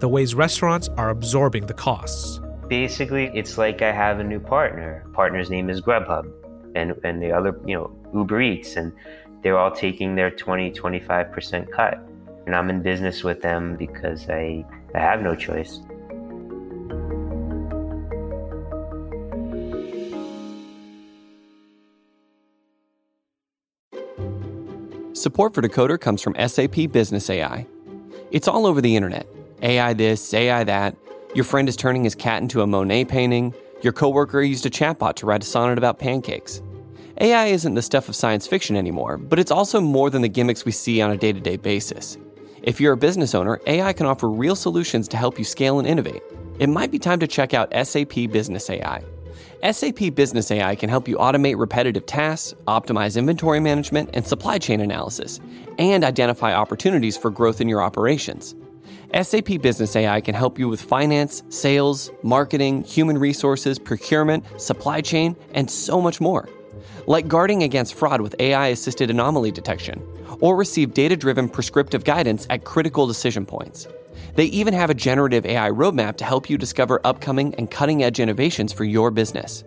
the 0.00 0.08
ways 0.08 0.34
restaurants 0.34 0.88
are 0.96 1.10
absorbing 1.10 1.66
the 1.66 1.74
costs. 1.74 2.40
Basically, 2.68 3.30
it's 3.34 3.56
like 3.56 3.80
I 3.80 3.92
have 3.92 4.18
a 4.18 4.24
new 4.24 4.40
partner. 4.40 5.06
Partner's 5.14 5.48
name 5.48 5.70
is 5.70 5.80
Grubhub, 5.80 6.30
and, 6.78 6.94
and 7.04 7.22
the 7.22 7.32
other, 7.32 7.58
you 7.66 7.74
know, 7.74 7.90
Uber 8.14 8.40
Eats, 8.40 8.76
and 8.76 8.92
they're 9.42 9.58
all 9.58 9.70
taking 9.70 10.14
their 10.14 10.30
20, 10.30 10.70
25% 10.70 11.70
cut. 11.70 11.98
And 12.46 12.56
I'm 12.56 12.70
in 12.70 12.82
business 12.82 13.22
with 13.22 13.42
them 13.42 13.76
because 13.76 14.28
I, 14.30 14.64
I 14.94 14.98
have 14.98 15.20
no 15.20 15.34
choice. 15.34 15.80
Support 25.12 25.52
for 25.52 25.62
Decoder 25.62 26.00
comes 26.00 26.22
from 26.22 26.36
SAP 26.48 26.92
Business 26.92 27.28
AI. 27.28 27.66
It's 28.30 28.46
all 28.46 28.66
over 28.66 28.80
the 28.80 28.94
internet. 28.94 29.26
AI 29.62 29.92
this, 29.92 30.32
AI 30.32 30.62
that. 30.64 30.96
Your 31.34 31.44
friend 31.44 31.68
is 31.68 31.76
turning 31.76 32.04
his 32.04 32.14
cat 32.14 32.40
into 32.40 32.62
a 32.62 32.66
Monet 32.66 33.06
painting. 33.06 33.52
Your 33.82 33.92
coworker 33.92 34.40
used 34.40 34.64
a 34.64 34.70
chatbot 34.70 35.16
to 35.16 35.26
write 35.26 35.42
a 35.42 35.46
sonnet 35.46 35.76
about 35.76 35.98
pancakes. 35.98 36.62
AI 37.20 37.46
isn't 37.46 37.74
the 37.74 37.82
stuff 37.82 38.08
of 38.08 38.14
science 38.14 38.46
fiction 38.46 38.76
anymore, 38.76 39.16
but 39.16 39.40
it's 39.40 39.50
also 39.50 39.80
more 39.80 40.08
than 40.08 40.22
the 40.22 40.28
gimmicks 40.28 40.64
we 40.64 40.70
see 40.70 41.00
on 41.00 41.10
a 41.10 41.16
day 41.16 41.32
to 41.32 41.40
day 41.40 41.56
basis. 41.56 42.16
If 42.62 42.80
you're 42.80 42.92
a 42.92 42.96
business 42.96 43.34
owner, 43.34 43.60
AI 43.66 43.92
can 43.92 44.06
offer 44.06 44.30
real 44.30 44.54
solutions 44.54 45.08
to 45.08 45.16
help 45.16 45.36
you 45.36 45.44
scale 45.44 45.80
and 45.80 45.88
innovate. 45.88 46.22
It 46.60 46.68
might 46.68 46.92
be 46.92 46.98
time 47.00 47.18
to 47.18 47.26
check 47.26 47.54
out 47.54 47.72
SAP 47.74 48.30
Business 48.30 48.70
AI. 48.70 49.02
SAP 49.68 50.14
Business 50.14 50.48
AI 50.52 50.76
can 50.76 50.88
help 50.88 51.08
you 51.08 51.16
automate 51.16 51.58
repetitive 51.58 52.06
tasks, 52.06 52.54
optimize 52.68 53.16
inventory 53.16 53.58
management 53.58 54.10
and 54.12 54.24
supply 54.24 54.58
chain 54.58 54.80
analysis, 54.80 55.40
and 55.76 56.04
identify 56.04 56.54
opportunities 56.54 57.16
for 57.16 57.32
growth 57.32 57.60
in 57.60 57.68
your 57.68 57.82
operations. 57.82 58.54
SAP 59.12 59.60
Business 59.60 59.96
AI 59.96 60.20
can 60.20 60.36
help 60.36 60.56
you 60.56 60.68
with 60.68 60.80
finance, 60.80 61.42
sales, 61.48 62.12
marketing, 62.22 62.84
human 62.84 63.18
resources, 63.18 63.76
procurement, 63.76 64.44
supply 64.60 65.00
chain, 65.00 65.34
and 65.52 65.68
so 65.68 66.00
much 66.00 66.20
more. 66.20 66.48
Like 67.08 67.26
guarding 67.26 67.62
against 67.62 67.94
fraud 67.94 68.20
with 68.20 68.36
AI 68.38 68.66
assisted 68.66 69.08
anomaly 69.08 69.50
detection, 69.50 70.06
or 70.40 70.56
receive 70.56 70.92
data 70.92 71.16
driven 71.16 71.48
prescriptive 71.48 72.04
guidance 72.04 72.46
at 72.50 72.64
critical 72.64 73.06
decision 73.06 73.46
points. 73.46 73.88
They 74.34 74.44
even 74.44 74.74
have 74.74 74.90
a 74.90 74.94
generative 74.94 75.46
AI 75.46 75.70
roadmap 75.70 76.18
to 76.18 76.26
help 76.26 76.50
you 76.50 76.58
discover 76.58 77.00
upcoming 77.04 77.54
and 77.54 77.70
cutting 77.70 78.02
edge 78.02 78.20
innovations 78.20 78.74
for 78.74 78.84
your 78.84 79.10
business. 79.10 79.64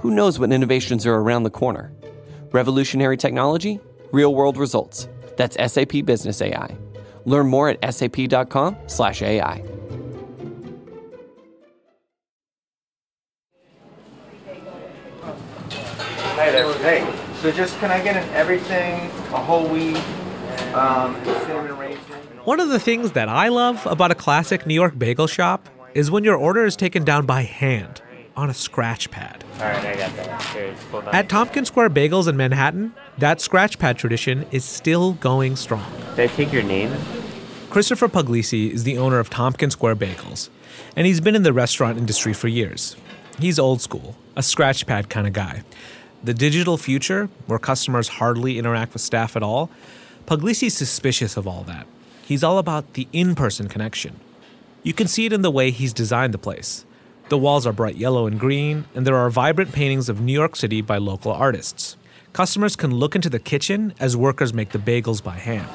Who 0.00 0.10
knows 0.10 0.40
what 0.40 0.50
innovations 0.50 1.06
are 1.06 1.14
around 1.14 1.44
the 1.44 1.50
corner? 1.50 1.92
Revolutionary 2.50 3.16
technology, 3.16 3.78
real 4.10 4.34
world 4.34 4.56
results. 4.56 5.06
That's 5.36 5.72
SAP 5.72 6.04
Business 6.04 6.42
AI. 6.42 6.76
Learn 7.24 7.46
more 7.46 7.68
at 7.68 7.94
sap.com/ai. 7.94 9.79
Hey 16.60 16.72
there. 16.72 17.04
Hey. 17.04 17.36
So 17.40 17.50
just 17.50 17.78
can 17.78 17.90
I 17.90 18.02
get 18.02 18.16
an 18.16 18.28
everything, 18.34 19.06
a 19.32 19.38
whole 19.38 19.66
wheat, 19.66 19.96
um, 20.74 21.16
cinnamon 21.24 21.78
raisin? 21.78 22.00
One 22.44 22.60
of 22.60 22.68
the 22.68 22.78
things 22.78 23.12
that 23.12 23.30
I 23.30 23.48
love 23.48 23.86
about 23.86 24.10
a 24.10 24.14
classic 24.14 24.66
New 24.66 24.74
York 24.74 24.98
bagel 24.98 25.26
shop 25.26 25.70
is 25.94 26.10
when 26.10 26.22
your 26.22 26.36
order 26.36 26.66
is 26.66 26.76
taken 26.76 27.02
down 27.02 27.24
by 27.24 27.42
hand 27.42 28.02
on 28.36 28.50
a 28.50 28.54
scratch 28.54 29.10
pad. 29.10 29.42
All 29.54 29.60
right, 29.62 29.84
I 29.86 29.96
got 29.96 30.14
that. 30.16 30.42
Here. 30.42 30.74
At 31.12 31.30
Tompkins 31.30 31.68
Square 31.68 31.90
Bagels 31.90 32.28
in 32.28 32.36
Manhattan, 32.36 32.94
that 33.16 33.40
scratch 33.40 33.78
pad 33.78 33.96
tradition 33.96 34.44
is 34.50 34.62
still 34.62 35.14
going 35.14 35.56
strong. 35.56 35.90
Did 36.14 36.30
I 36.30 36.34
take 36.34 36.52
your 36.52 36.62
name? 36.62 36.94
Christopher 37.70 38.08
Puglisi 38.08 38.70
is 38.70 38.84
the 38.84 38.98
owner 38.98 39.18
of 39.18 39.30
Tompkins 39.30 39.72
Square 39.72 39.96
Bagels, 39.96 40.50
and 40.94 41.06
he's 41.06 41.22
been 41.22 41.34
in 41.34 41.42
the 41.42 41.54
restaurant 41.54 41.96
industry 41.96 42.34
for 42.34 42.48
years. 42.48 42.96
He's 43.38 43.58
old 43.58 43.80
school, 43.80 44.16
a 44.36 44.42
scratch 44.42 44.86
pad 44.86 45.08
kind 45.08 45.26
of 45.26 45.32
guy. 45.32 45.62
The 46.22 46.34
digital 46.34 46.76
future, 46.76 47.28
where 47.46 47.58
customers 47.58 48.08
hardly 48.08 48.58
interact 48.58 48.92
with 48.92 49.02
staff 49.02 49.36
at 49.36 49.42
all, 49.42 49.70
Puglisi's 50.26 50.76
suspicious 50.76 51.36
of 51.36 51.46
all 51.46 51.62
that. 51.64 51.86
He's 52.24 52.44
all 52.44 52.58
about 52.58 52.92
the 52.92 53.08
in 53.12 53.34
person 53.34 53.68
connection. 53.68 54.20
You 54.82 54.92
can 54.92 55.08
see 55.08 55.26
it 55.26 55.32
in 55.32 55.42
the 55.42 55.50
way 55.50 55.70
he's 55.70 55.92
designed 55.92 56.34
the 56.34 56.38
place. 56.38 56.84
The 57.30 57.38
walls 57.38 57.66
are 57.66 57.72
bright 57.72 57.96
yellow 57.96 58.26
and 58.26 58.38
green, 58.38 58.84
and 58.94 59.06
there 59.06 59.16
are 59.16 59.30
vibrant 59.30 59.72
paintings 59.72 60.08
of 60.08 60.20
New 60.20 60.32
York 60.32 60.56
City 60.56 60.82
by 60.82 60.98
local 60.98 61.32
artists. 61.32 61.96
Customers 62.32 62.76
can 62.76 62.94
look 62.94 63.14
into 63.14 63.30
the 63.30 63.38
kitchen 63.38 63.94
as 63.98 64.16
workers 64.16 64.52
make 64.54 64.70
the 64.70 64.78
bagels 64.78 65.22
by 65.22 65.36
hand. 65.36 65.68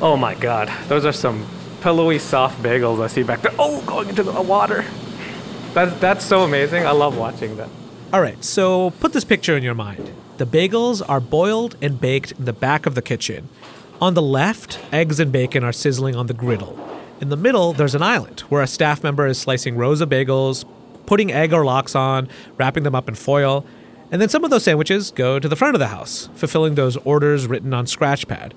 Oh 0.00 0.16
my 0.16 0.34
god, 0.34 0.70
those 0.88 1.04
are 1.04 1.12
some 1.12 1.46
pillowy, 1.80 2.18
soft 2.18 2.62
bagels 2.62 3.02
I 3.02 3.06
see 3.06 3.22
back 3.22 3.40
there. 3.42 3.52
Oh, 3.58 3.82
going 3.86 4.08
into 4.08 4.22
the 4.22 4.42
water. 4.42 4.84
That's, 5.74 5.98
that's 6.00 6.24
so 6.24 6.42
amazing. 6.42 6.86
I 6.86 6.90
love 6.90 7.16
watching 7.16 7.56
that. 7.56 7.68
All 8.12 8.20
right, 8.20 8.44
so 8.44 8.90
put 9.00 9.14
this 9.14 9.24
picture 9.24 9.56
in 9.56 9.62
your 9.62 9.74
mind. 9.74 10.12
The 10.36 10.44
bagels 10.44 11.00
are 11.08 11.18
boiled 11.18 11.78
and 11.80 11.98
baked 11.98 12.32
in 12.32 12.44
the 12.44 12.52
back 12.52 12.84
of 12.84 12.94
the 12.94 13.00
kitchen. 13.00 13.48
On 14.02 14.12
the 14.12 14.20
left, 14.20 14.78
eggs 14.92 15.18
and 15.18 15.32
bacon 15.32 15.64
are 15.64 15.72
sizzling 15.72 16.14
on 16.14 16.26
the 16.26 16.34
griddle. 16.34 16.78
In 17.22 17.30
the 17.30 17.38
middle, 17.38 17.72
there's 17.72 17.94
an 17.94 18.02
island 18.02 18.40
where 18.50 18.60
a 18.60 18.66
staff 18.66 19.02
member 19.02 19.26
is 19.26 19.38
slicing 19.38 19.76
rows 19.76 20.02
of 20.02 20.10
bagels, 20.10 20.66
putting 21.06 21.32
egg 21.32 21.54
or 21.54 21.64
lox 21.64 21.94
on, 21.94 22.28
wrapping 22.58 22.82
them 22.82 22.94
up 22.94 23.08
in 23.08 23.14
foil, 23.14 23.64
and 24.10 24.20
then 24.20 24.28
some 24.28 24.44
of 24.44 24.50
those 24.50 24.64
sandwiches 24.64 25.10
go 25.10 25.38
to 25.38 25.48
the 25.48 25.56
front 25.56 25.74
of 25.74 25.78
the 25.78 25.86
house, 25.86 26.28
fulfilling 26.34 26.74
those 26.74 26.98
orders 26.98 27.46
written 27.46 27.72
on 27.72 27.86
Scratchpad. 27.86 28.52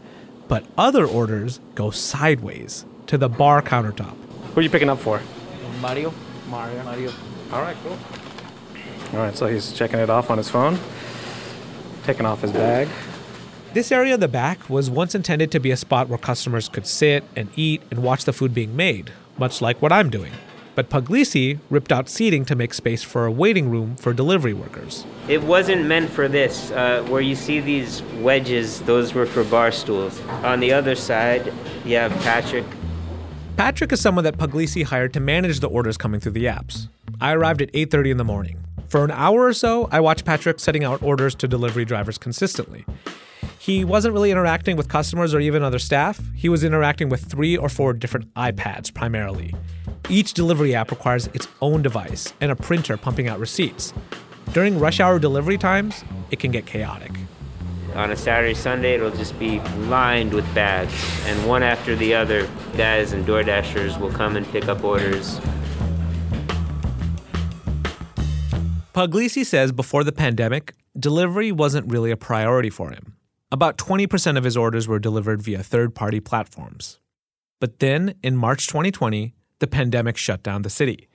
But 0.50 0.66
other 0.78 1.06
orders 1.06 1.62
go 1.76 1.92
sideways 1.92 2.84
to 3.08 3.18
the 3.18 3.30
bar 3.30 3.62
countertop. 3.62 4.18
Who 4.54 4.60
are 4.60 4.64
you 4.64 4.70
picking 4.70 4.90
up 4.90 5.00
for? 5.00 5.22
Mario. 5.80 6.14
Mario. 6.50 6.84
Mario. 6.84 7.14
All 7.54 7.62
right, 7.62 7.78
cool. 7.86 7.98
All 9.14 9.20
right, 9.20 9.36
so 9.36 9.48
he's 9.48 9.72
checking 9.74 10.00
it 10.00 10.10
off 10.10 10.30
on 10.30 10.38
his 10.38 10.50
phone, 10.50 10.78
taking 12.04 12.26
off 12.26 12.42
his 12.42 12.52
bag. 12.52 12.88
This 13.74 13.92
area 13.92 14.14
in 14.14 14.20
the 14.20 14.28
back 14.28 14.70
was 14.70 14.90
once 14.90 15.16
intended 15.16 15.52
to 15.52 15.60
be 15.60 15.72
a 15.72 15.78
spot 15.78 16.08
where 16.08 16.18
customers 16.18 16.70
could 16.70 16.88
sit 16.88 17.24
and 17.36 17.50
eat 17.56 17.82
and 17.92 18.02
watch 18.02 18.26
the 18.26 18.34
food 18.34 18.54
being 18.54 18.76
made, 18.76 19.12
much 19.38 19.62
like 19.62 19.82
what 19.82 19.92
I'm 19.92 20.10
doing. 20.10 20.32
But 20.76 20.90
Puglisi 20.90 21.60
ripped 21.70 21.92
out 21.92 22.10
seating 22.10 22.44
to 22.46 22.56
make 22.56 22.74
space 22.74 23.02
for 23.02 23.26
a 23.26 23.32
waiting 23.32 23.70
room 23.70 23.96
for 23.96 24.14
delivery 24.14 24.54
workers. 24.54 25.06
It 25.30 25.42
wasn't 25.42 25.86
meant 25.86 26.10
for 26.10 26.28
this. 26.28 26.72
Uh, 26.72 27.06
where 27.10 27.22
you 27.22 27.36
see 27.36 27.62
these 27.62 28.02
wedges, 28.20 28.82
those 28.82 29.14
were 29.14 29.26
for 29.26 29.46
bar 29.46 29.72
stools. 29.72 30.20
On 30.44 30.60
the 30.60 30.74
other 30.74 30.96
side, 30.96 31.54
you 31.86 31.96
have 31.96 32.12
Patrick. 32.24 32.66
Patrick 33.56 33.94
is 33.94 34.02
someone 34.02 34.26
that 34.26 34.38
Puglisi 34.38 34.84
hired 34.84 35.14
to 35.14 35.22
manage 35.22 35.62
the 35.62 35.70
orders 35.70 35.96
coming 35.96 36.20
through 36.20 36.34
the 36.34 36.46
apps. 36.46 36.90
I 37.22 37.34
arrived 37.34 37.62
at 37.62 37.70
8:30 37.74 38.12
in 38.12 38.18
the 38.18 38.26
morning. 38.26 38.65
For 38.96 39.04
an 39.04 39.12
hour 39.12 39.44
or 39.44 39.52
so, 39.52 39.90
I 39.92 40.00
watched 40.00 40.24
Patrick 40.24 40.58
setting 40.58 40.86
out 40.86 41.04
orders 41.04 41.36
to 41.36 41.50
delivery 41.50 41.84
drivers 41.84 42.18
consistently. 42.18 42.86
He 43.60 43.84
wasn't 43.84 44.14
really 44.14 44.32
interacting 44.32 44.78
with 44.78 44.88
customers 44.88 45.34
or 45.34 45.42
even 45.42 45.64
other 45.64 45.80
staff. 45.80 46.22
He 46.34 46.48
was 46.48 46.64
interacting 46.64 47.10
with 47.10 47.26
three 47.26 47.58
or 47.58 47.68
four 47.68 47.92
different 47.92 48.34
iPads 48.36 48.94
primarily. 48.94 49.54
Each 50.08 50.32
delivery 50.32 50.74
app 50.74 50.92
requires 50.92 51.28
its 51.34 51.50
own 51.62 51.82
device 51.82 52.34
and 52.40 52.54
a 52.54 52.56
printer 52.56 52.96
pumping 52.96 53.28
out 53.28 53.38
receipts. 53.38 53.94
During 54.54 54.80
rush 54.80 55.02
hour 55.02 55.20
delivery 55.20 55.58
times, 55.58 56.06
it 56.32 56.40
can 56.40 56.52
get 56.52 56.66
chaotic. 56.66 57.12
On 57.96 58.12
a 58.12 58.16
Saturday, 58.16 58.54
Sunday, 58.54 58.94
it'll 58.94 59.12
just 59.12 59.38
be 59.38 59.60
lined 59.90 60.34
with 60.34 60.46
bags, 60.56 60.94
and 61.26 61.46
one 61.46 61.64
after 61.64 61.98
the 61.98 62.16
other, 62.16 62.48
guys 62.78 63.12
and 63.12 63.26
DoorDashers 63.26 64.00
will 64.00 64.12
come 64.12 64.38
and 64.38 64.50
pick 64.54 64.70
up 64.70 64.86
orders. 64.86 65.42
Puglisi 68.96 69.46
says 69.46 69.74
before 69.74 70.06
the 70.06 70.14
pandemic, 70.14 70.74
delivery 70.98 71.52
wasn't 71.52 71.92
really 71.92 72.12
a 72.12 72.16
priority 72.16 72.70
for 72.70 72.92
him. 72.92 73.18
About 73.52 73.78
20% 73.78 74.38
of 74.38 74.46
his 74.46 74.56
orders 74.56 74.88
were 74.88 75.00
delivered 75.00 75.42
via 75.42 75.62
third 75.62 75.94
party 75.94 76.22
platforms. 76.22 77.00
But 77.60 77.80
then, 77.80 78.16
in 78.24 78.38
March 78.38 78.68
2020, 78.68 79.34
the 79.60 79.68
pandemic 79.68 80.16
shut 80.16 80.44
down 80.44 80.62
the 80.62 80.70
city. 80.70 81.10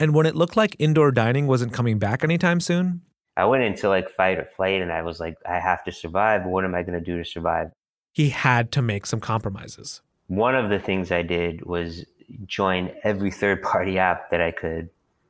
And 0.00 0.14
when 0.14 0.26
it 0.26 0.34
looked 0.34 0.56
like 0.56 0.74
indoor 0.80 1.12
dining 1.12 1.46
wasn't 1.46 1.72
coming 1.72 2.00
back 2.00 2.24
anytime 2.24 2.58
soon, 2.58 3.02
I 3.36 3.44
went 3.44 3.62
into 3.62 3.88
like 3.88 4.10
fight 4.10 4.38
or 4.38 4.44
flight, 4.44 4.82
and 4.82 4.90
I 4.90 5.02
was 5.02 5.20
like, 5.20 5.36
I 5.48 5.60
have 5.60 5.84
to 5.84 5.92
survive. 5.92 6.44
What 6.44 6.64
am 6.64 6.74
I 6.74 6.82
going 6.82 6.98
to 6.98 7.04
do 7.04 7.18
to 7.18 7.24
survive? 7.24 7.70
he 8.16 8.30
had 8.30 8.72
to 8.72 8.80
make 8.80 9.04
some 9.04 9.20
compromises. 9.20 10.00
One 10.26 10.54
of 10.54 10.70
the 10.70 10.78
things 10.78 11.12
I 11.12 11.20
did 11.20 11.66
was 11.66 12.06
join 12.46 12.90
every 13.04 13.30
third 13.30 13.62
party 13.62 13.98
app 13.98 14.30
that 14.30 14.40
I 14.40 14.52
could. 14.52 14.88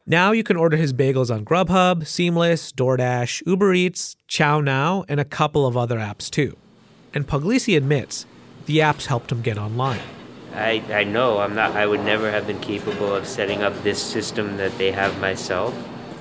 Now 0.08 0.30
you 0.30 0.44
can 0.44 0.56
order 0.56 0.76
his 0.76 0.92
bagels 0.92 1.34
on 1.34 1.44
Grubhub, 1.44 2.06
Seamless, 2.06 2.70
DoorDash, 2.70 3.42
Uber 3.44 3.74
Eats, 3.74 4.14
Chow 4.28 4.60
Now, 4.60 5.04
and 5.08 5.18
a 5.18 5.24
couple 5.24 5.66
of 5.66 5.76
other 5.76 5.98
apps 5.98 6.30
too. 6.30 6.56
And 7.12 7.26
Puglisi 7.26 7.76
admits 7.76 8.24
the 8.66 8.78
apps 8.78 9.06
helped 9.06 9.32
him 9.32 9.42
get 9.42 9.58
online. 9.58 9.98
I, 10.54 10.80
I 10.92 11.02
know 11.02 11.40
I'm 11.40 11.56
not 11.56 11.72
I 11.72 11.88
would 11.88 12.04
never 12.04 12.30
have 12.30 12.46
been 12.46 12.60
capable 12.60 13.12
of 13.12 13.26
setting 13.26 13.64
up 13.64 13.74
this 13.82 14.00
system 14.00 14.56
that 14.58 14.78
they 14.78 14.92
have 14.92 15.20
myself. 15.20 15.74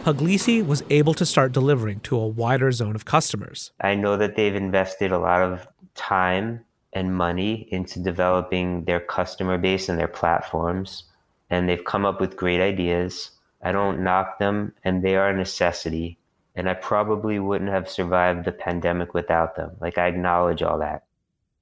Puglisi 0.04 0.66
was 0.66 0.82
able 0.90 1.14
to 1.14 1.26
start 1.26 1.52
delivering 1.52 2.00
to 2.02 2.18
a 2.18 2.26
wider 2.26 2.72
zone 2.72 2.96
of 2.96 3.06
customers. 3.06 3.72
I 3.82 3.94
know 3.94 4.18
that 4.18 4.36
they've 4.36 4.56
invested 4.56 5.12
a 5.12 5.20
lot 5.20 5.44
of 5.44 5.68
time 5.94 6.66
and 6.94 7.16
money 7.16 7.68
into 7.70 8.00
developing 8.00 8.86
their 8.86 9.00
customer 9.00 9.60
base 9.60 9.90
and 9.90 10.00
their 10.00 10.08
platforms 10.08 11.04
and 11.52 11.70
they've 11.70 11.86
come 11.86 12.04
up 12.04 12.20
with 12.20 12.36
great 12.36 12.62
ideas. 12.62 13.30
I 13.66 13.72
don't 13.72 14.04
knock 14.04 14.38
them 14.38 14.74
and 14.84 15.04
they 15.04 15.16
are 15.16 15.30
a 15.30 15.36
necessity 15.36 16.20
and 16.56 16.70
I 16.70 16.76
probably 16.76 17.40
wouldn't 17.40 17.72
have 17.72 17.90
survived 17.90 18.46
the 18.46 18.52
pandemic 18.52 19.14
without 19.14 19.56
them. 19.56 19.72
Like 19.82 19.98
I 19.98 20.08
acknowledge 20.08 20.62
all 20.62 20.80
that. 20.80 21.04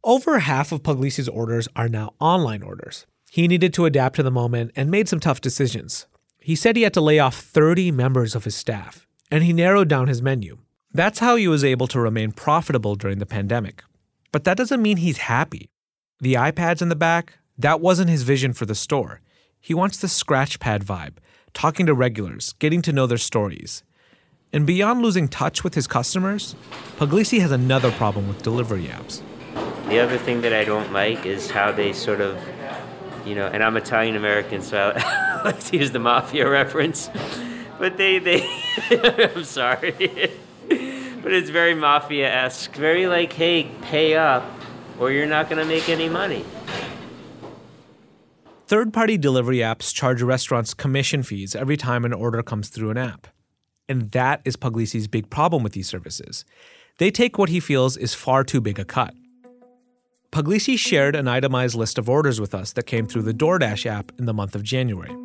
Over 0.04 0.40
half 0.40 0.74
of 0.74 0.84
Puglisi's 0.84 1.30
orders 1.30 1.70
are 1.78 1.88
now 1.88 2.14
online 2.20 2.62
orders. 2.62 3.06
He 3.32 3.48
needed 3.48 3.74
to 3.76 3.86
adapt 3.86 4.18
to 4.18 4.24
the 4.24 4.30
moment 4.30 4.72
and 4.76 4.92
made 4.92 5.08
some 5.08 5.22
tough 5.22 5.40
decisions. 5.40 6.06
He 6.40 6.56
said 6.56 6.76
he 6.76 6.84
had 6.84 6.94
to 6.96 7.02
lay 7.02 7.20
off 7.20 7.40
30 7.40 7.92
members 7.92 8.36
of 8.36 8.44
his 8.44 8.54
staff, 8.54 9.08
and 9.32 9.46
he 9.46 9.54
narrowed 9.54 9.88
down 9.88 10.10
his 10.10 10.22
menu. 10.22 10.58
That's 10.92 11.20
how 11.20 11.38
he 11.38 11.48
was 11.48 11.64
able 11.64 11.88
to 11.88 12.02
remain 12.02 12.34
profitable 12.34 12.96
during 12.96 13.20
the 13.20 13.26
pandemic. 13.26 13.82
But 14.34 14.44
that 14.44 14.58
doesn't 14.58 14.82
mean 14.82 14.98
he's 14.98 15.20
happy. 15.20 15.70
The 16.20 16.34
iPads 16.34 16.82
in 16.82 16.90
the 16.90 16.96
back, 16.96 17.40
that 17.58 17.80
wasn't 17.80 18.10
his 18.10 18.24
vision 18.24 18.52
for 18.52 18.66
the 18.66 18.76
store. 18.76 19.22
He 19.60 19.74
wants 19.74 19.98
the 19.98 20.08
scratchpad 20.08 20.84
vibe, 20.84 21.16
talking 21.54 21.86
to 21.86 21.94
regulars, 21.94 22.54
getting 22.60 22.82
to 22.84 22.92
know 22.92 23.08
their 23.08 23.18
stories. 23.18 23.84
And 24.52 24.68
beyond 24.68 25.02
losing 25.02 25.28
touch 25.28 25.64
with 25.64 25.74
his 25.74 25.88
customers, 25.88 26.56
Puglisi 26.98 27.40
has 27.42 27.52
another 27.52 27.92
problem 27.92 28.28
with 28.28 28.42
delivery 28.44 28.86
apps. 28.86 29.22
The 29.90 30.00
other 30.00 30.18
thing 30.18 30.42
that 30.42 30.54
I 30.54 30.64
don't 30.64 30.92
like 30.94 31.26
is 31.26 31.50
how 31.50 31.72
they 31.72 31.94
sort 31.94 32.22
of, 32.22 32.40
you 33.26 33.36
know, 33.36 33.48
and 33.48 33.64
I'm 33.64 33.78
Italian 33.78 34.16
American, 34.16 34.62
so 34.62 34.94
I 34.96 35.42
like 35.44 35.60
to 35.66 35.78
use 35.78 35.92
the 35.92 36.00
mafia 36.00 36.50
reference. 36.50 37.10
But 37.80 37.98
they, 37.98 38.20
they, 38.20 38.48
I'm 39.36 39.44
sorry. 39.44 39.92
but 40.70 41.34
it's 41.34 41.50
very 41.50 41.74
mafia 41.74 42.32
esque. 42.32 42.74
Very 42.76 43.08
like, 43.08 43.34
hey, 43.34 43.72
pay 43.82 44.16
up 44.16 44.46
or 45.00 45.12
you're 45.12 45.26
not 45.26 45.50
going 45.50 45.62
to 45.62 45.66
make 45.66 45.90
any 45.90 46.10
money. 46.10 46.46
Third 48.74 48.92
party 48.92 49.20
delivery 49.20 49.58
apps 49.58 49.94
charge 49.94 50.24
restaurants 50.24 50.74
commission 50.74 51.22
fees 51.22 51.56
every 51.56 51.78
time 51.78 52.06
an 52.06 52.12
order 52.12 52.42
comes 52.42 52.70
through 52.70 52.90
an 52.90 52.98
app. 52.98 53.28
And 53.88 54.10
that 54.14 54.42
is 54.46 54.58
Puglisi's 54.58 55.08
big 55.08 55.30
problem 55.30 55.62
with 55.62 55.74
these 55.74 55.88
services. 55.88 56.44
They 56.98 57.12
take 57.12 57.38
what 57.38 57.50
he 57.50 57.60
feels 57.60 57.98
is 57.98 58.16
far 58.16 58.44
too 58.44 58.62
big 58.62 58.80
a 58.80 58.84
cut. 58.84 59.14
Puglisi 60.32 60.76
shared 60.76 61.16
an 61.16 61.28
itemized 61.28 61.76
list 61.76 62.00
of 62.00 62.10
orders 62.10 62.42
with 62.42 62.56
us 62.56 62.74
that 62.74 62.88
came 62.88 63.06
through 63.06 63.22
the 63.22 63.32
DoorDash 63.32 63.86
app 63.86 64.12
in 64.18 64.26
the 64.26 64.34
month 64.34 64.56
of 64.56 64.64
January. 64.64 65.16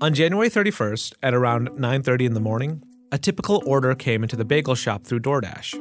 On 0.00 0.14
January 0.14 0.48
31st, 0.48 1.14
at 1.24 1.34
around 1.34 1.70
9:30 1.70 2.26
in 2.26 2.34
the 2.34 2.40
morning, 2.40 2.84
a 3.10 3.18
typical 3.18 3.64
order 3.66 3.96
came 3.96 4.22
into 4.22 4.36
the 4.36 4.44
bagel 4.44 4.76
shop 4.76 5.02
through 5.02 5.22
DoorDash. 5.22 5.74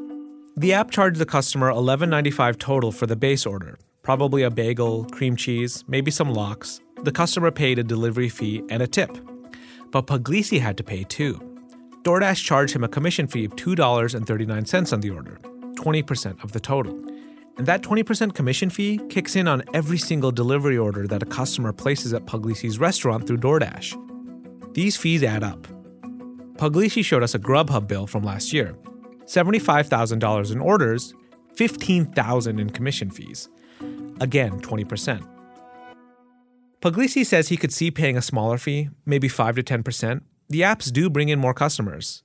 The 0.57 0.73
app 0.73 0.89
charged 0.89 1.19
the 1.19 1.27
customer 1.27 1.71
$11.95 1.71 2.57
total 2.57 2.91
for 2.91 3.05
the 3.05 3.15
base 3.15 3.45
order, 3.45 3.77
probably 4.01 4.41
a 4.41 4.49
bagel, 4.49 5.05
cream 5.11 5.35
cheese, 5.35 5.83
maybe 5.87 6.09
some 6.09 6.33
lox. 6.33 6.81
The 7.03 7.11
customer 7.11 7.49
paid 7.49 7.79
a 7.79 7.83
delivery 7.83 8.29
fee 8.29 8.63
and 8.69 8.83
a 8.83 8.87
tip. 8.87 9.09
But 9.89 10.05
Puglisi 10.05 10.59
had 10.59 10.77
to 10.77 10.83
pay 10.83 11.03
too. 11.03 11.39
DoorDash 12.03 12.43
charged 12.43 12.75
him 12.75 12.83
a 12.83 12.87
commission 12.87 13.27
fee 13.27 13.45
of 13.45 13.55
$2.39 13.55 14.93
on 14.93 15.01
the 15.01 15.09
order, 15.09 15.39
20% 15.75 16.43
of 16.43 16.51
the 16.51 16.59
total. 16.59 16.93
And 17.57 17.65
that 17.67 17.81
20% 17.81 18.33
commission 18.33 18.69
fee 18.69 18.99
kicks 19.09 19.35
in 19.35 19.47
on 19.47 19.63
every 19.73 19.97
single 19.97 20.31
delivery 20.31 20.77
order 20.77 21.07
that 21.07 21.23
a 21.23 21.25
customer 21.25 21.73
places 21.73 22.13
at 22.13 22.25
Puglisi's 22.25 22.79
restaurant 22.79 23.27
through 23.27 23.37
DoorDash. 23.37 24.73
These 24.73 24.97
fees 24.97 25.23
add 25.23 25.43
up. 25.43 25.67
Puglisi 26.57 27.03
showed 27.03 27.23
us 27.23 27.33
a 27.33 27.39
Grubhub 27.39 27.87
bill 27.87 28.05
from 28.05 28.23
last 28.23 28.53
year 28.53 28.75
$75,000 29.25 30.51
in 30.51 30.59
orders, 30.59 31.13
15,000 31.55 32.59
in 32.59 32.69
commission 32.69 33.09
fees. 33.09 33.49
Again, 34.19 34.59
20%. 34.61 35.40
Puglisi 36.81 37.23
says 37.23 37.49
he 37.49 37.57
could 37.57 37.71
see 37.71 37.91
paying 37.91 38.17
a 38.17 38.21
smaller 38.21 38.57
fee, 38.57 38.89
maybe 39.05 39.27
5 39.27 39.55
to 39.57 39.63
10%. 39.63 40.21
The 40.49 40.61
apps 40.61 40.91
do 40.91 41.09
bring 41.09 41.29
in 41.29 41.39
more 41.39 41.53
customers. 41.53 42.23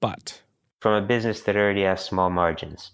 But 0.00 0.42
From 0.80 1.02
a 1.02 1.06
business 1.06 1.40
that 1.42 1.56
already 1.56 1.82
has 1.82 2.04
small 2.04 2.28
margins, 2.28 2.92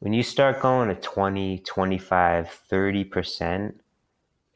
when 0.00 0.12
you 0.12 0.22
start 0.22 0.60
going 0.60 0.88
to 0.88 0.96
20, 0.96 1.58
25, 1.60 2.60
30%, 2.70 3.74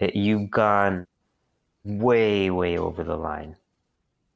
it, 0.00 0.16
you've 0.16 0.50
gone 0.50 1.06
way, 1.84 2.50
way 2.50 2.76
over 2.76 3.04
the 3.04 3.16
line. 3.16 3.56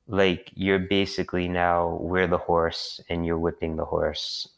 Like 0.06 0.50
you're 0.54 0.78
basically 0.78 1.48
now 1.48 1.98
we're 2.00 2.28
the 2.28 2.38
horse 2.38 3.00
and 3.08 3.26
you're 3.26 3.38
whipping 3.38 3.76
the 3.76 3.84
horse. 3.84 4.48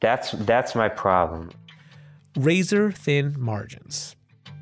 That's 0.00 0.32
that's 0.32 0.74
my 0.74 0.88
problem. 0.88 1.50
razor 2.36 2.90
thin 2.90 3.34
margins. 3.38 4.16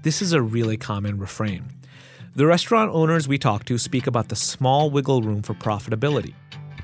This 0.04 0.20
is 0.20 0.34
a 0.34 0.42
really 0.42 0.76
common 0.76 1.16
refrain. 1.16 1.64
The 2.34 2.44
restaurant 2.44 2.90
owners 2.92 3.26
we 3.26 3.38
talk 3.38 3.64
to 3.64 3.78
speak 3.78 4.06
about 4.06 4.28
the 4.28 4.36
small 4.36 4.90
wiggle 4.90 5.22
room 5.22 5.40
for 5.40 5.54
profitability. 5.54 6.34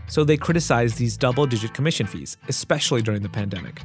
So 0.09 0.25
they 0.25 0.39
criticize 0.39 0.95
these 0.95 1.19
double 1.19 1.45
digit 1.45 1.75
commission 1.75 2.07
fees, 2.07 2.39
especially 2.49 3.03
during 3.03 3.21
the 3.21 3.29
pandemic. 3.29 3.83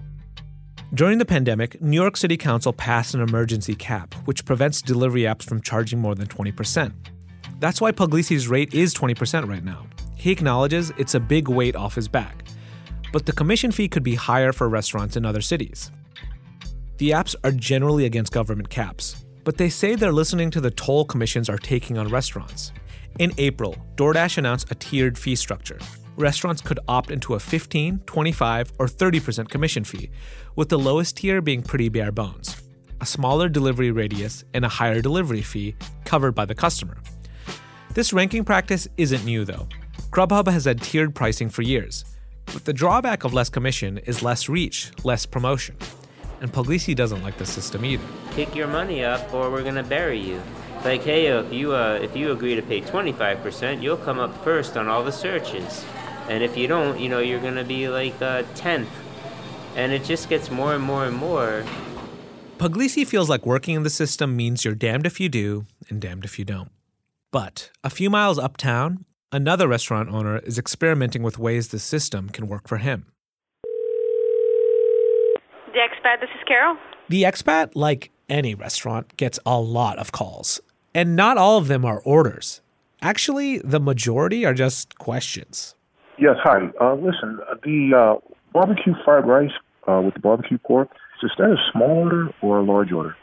During 0.94 1.18
the 1.18 1.26
pandemic, 1.26 1.82
New 1.82 2.00
York 2.00 2.16
City 2.16 2.38
Council 2.38 2.72
passed 2.72 3.14
an 3.14 3.20
emergency 3.20 3.76
cap, 3.76 4.14
which 4.24 4.46
prevents 4.46 4.82
delivery 4.82 5.24
apps 5.24 5.44
from 5.44 5.62
charging 5.62 6.00
more 6.00 6.16
than 6.16 6.28
20%. 6.28 6.94
That's 7.60 7.82
why 7.82 7.92
Puglisi's 7.92 8.48
rate 8.48 8.74
is 8.74 8.94
20% 8.94 9.50
right 9.50 9.66
now. 9.66 9.86
He 10.16 10.32
acknowledges 10.32 10.94
it's 10.98 11.14
a 11.14 11.20
big 11.20 11.50
weight 11.50 11.76
off 11.76 11.96
his 11.96 12.08
back. 12.08 12.46
But 13.12 13.26
the 13.26 13.34
commission 13.34 13.74
fee 13.74 13.90
could 13.90 14.04
be 14.04 14.16
higher 14.16 14.54
for 14.54 14.70
restaurants 14.70 15.18
in 15.18 15.26
other 15.26 15.42
cities. 15.42 15.92
The 17.00 17.10
apps 17.10 17.36
are 17.44 17.52
generally 17.52 18.06
against 18.06 18.32
government 18.32 18.70
caps, 18.70 19.25
but 19.46 19.58
they 19.58 19.70
say 19.70 19.96
they're 19.96 20.12
listening 20.12 20.52
to 20.52 20.60
the 20.60 20.72
toll 20.72 21.06
commissions 21.06 21.48
are 21.48 21.58
taking 21.58 21.98
on 21.98 22.10
restaurants. 22.10 22.74
In 23.20 23.32
April, 23.38 23.78
DoorDash 23.96 24.38
announced 24.38 24.70
a 24.72 24.76
tiered 24.76 25.18
fee 25.18 25.36
structure. 25.36 25.80
Restaurants 26.18 26.62
could 26.62 26.80
opt 26.90 27.12
into 27.12 27.36
a 27.36 27.40
15, 27.40 28.00
25, 28.06 28.74
or 28.80 28.88
30% 28.88 29.48
commission 29.50 29.86
fee, 29.86 30.10
with 30.58 30.68
the 30.68 30.80
lowest 30.80 31.18
tier 31.18 31.42
being 31.42 31.62
pretty 31.62 31.88
bare 31.88 32.12
bones 32.12 32.62
a 33.02 33.06
smaller 33.06 33.50
delivery 33.50 33.92
radius 33.92 34.46
and 34.54 34.64
a 34.64 34.70
higher 34.70 35.02
delivery 35.02 35.42
fee 35.42 35.76
covered 36.06 36.34
by 36.34 36.46
the 36.46 36.56
customer. 36.56 36.98
This 37.94 38.14
ranking 38.14 38.46
practice 38.46 38.88
isn't 38.98 39.26
new, 39.26 39.44
though. 39.44 39.68
Grubhub 40.12 40.48
has 40.48 40.66
had 40.66 40.82
tiered 40.82 41.14
pricing 41.14 41.50
for 41.50 41.62
years. 41.62 42.06
But 42.46 42.64
the 42.64 42.74
drawback 42.74 43.24
of 43.26 43.34
less 43.34 43.50
commission 43.50 43.98
is 44.00 44.24
less 44.24 44.48
reach, 44.48 44.92
less 45.04 45.26
promotion. 45.26 45.76
And 46.46 46.54
Puglisi 46.54 46.96
doesn't 46.96 47.24
like 47.24 47.40
the 47.40 47.46
system 47.48 47.84
either. 47.84 48.06
Kick 48.30 48.54
your 48.54 48.68
money 48.68 49.04
up, 49.04 49.34
or 49.34 49.50
we're 49.50 49.64
gonna 49.64 49.82
bury 49.82 50.20
you. 50.20 50.40
Like, 50.84 51.02
hey, 51.02 51.26
if 51.26 51.52
you 51.52 51.74
uh, 51.74 51.98
if 52.00 52.16
you 52.16 52.32
agree 52.34 52.54
to 52.54 52.62
pay 52.62 52.82
25%, 52.82 53.82
you'll 53.82 53.98
come 53.98 54.20
up 54.20 54.44
first 54.44 54.78
on 54.78 54.88
all 54.88 55.04
the 55.04 55.12
searches. 55.12 55.84
And 56.30 56.44
if 56.44 56.56
you 56.56 56.68
don't, 56.68 57.00
you 57.00 57.10
know, 57.10 57.18
you're 57.18 57.40
gonna 57.40 57.64
be 57.64 57.90
like 57.90 58.14
uh, 58.22 58.44
10th. 58.54 58.86
And 59.76 59.92
it 59.92 60.04
just 60.04 60.30
gets 60.30 60.52
more 60.52 60.76
and 60.76 60.84
more 60.84 61.06
and 61.06 61.16
more. 61.18 61.66
Puglisi 62.60 63.08
feels 63.08 63.28
like 63.28 63.48
working 63.48 63.74
in 63.74 63.82
the 63.82 63.90
system 63.90 64.36
means 64.36 64.64
you're 64.64 64.76
damned 64.76 65.08
if 65.08 65.20
you 65.20 65.30
do 65.30 65.66
and 65.90 66.00
damned 66.00 66.26
if 66.26 66.38
you 66.38 66.46
don't. 66.46 66.70
But 67.32 67.72
a 67.84 67.90
few 67.90 68.12
miles 68.12 68.38
uptown, 68.38 69.06
another 69.32 69.68
restaurant 69.68 70.10
owner 70.10 70.38
is 70.38 70.60
experimenting 70.60 71.24
with 71.24 71.40
ways 71.40 71.70
the 71.70 71.80
system 71.80 72.30
can 72.30 72.48
work 72.48 72.68
for 72.68 72.78
him. 72.78 73.08
The 76.06 76.12
expat, 76.12 76.22
this 76.22 76.30
is 76.36 76.44
Carol. 76.48 76.78
The 77.10 77.24
expat, 77.24 77.72
like 77.74 78.12
any 78.30 78.54
restaurant, 78.54 79.18
gets 79.18 79.40
a 79.46 79.60
lot 79.60 79.98
of 79.98 80.12
calls, 80.12 80.62
and 80.94 81.16
not 81.16 81.38
all 81.38 81.58
of 81.58 81.68
them 81.68 81.84
are 81.84 82.00
orders. 82.02 82.62
Actually, 83.02 83.60
the 83.60 83.80
majority 83.80 84.46
are 84.46 84.54
just 84.54 84.98
questions. 85.00 85.76
Yes, 86.20 86.36
hi. 86.44 86.70
Uh, 86.80 86.94
listen, 86.94 87.40
the 87.64 87.92
uh, 87.96 88.34
barbecue 88.54 88.94
fried 89.04 89.28
rice 89.28 89.52
uh, 89.88 90.02
with 90.04 90.14
the 90.14 90.20
barbecue 90.20 90.60
pork, 90.60 90.90
is 91.24 91.32
that 91.40 91.46
a 91.46 91.58
small 91.72 91.90
order 91.90 92.30
or 92.42 92.60
a 92.60 92.64
large 92.64 92.92
order? 92.92 93.16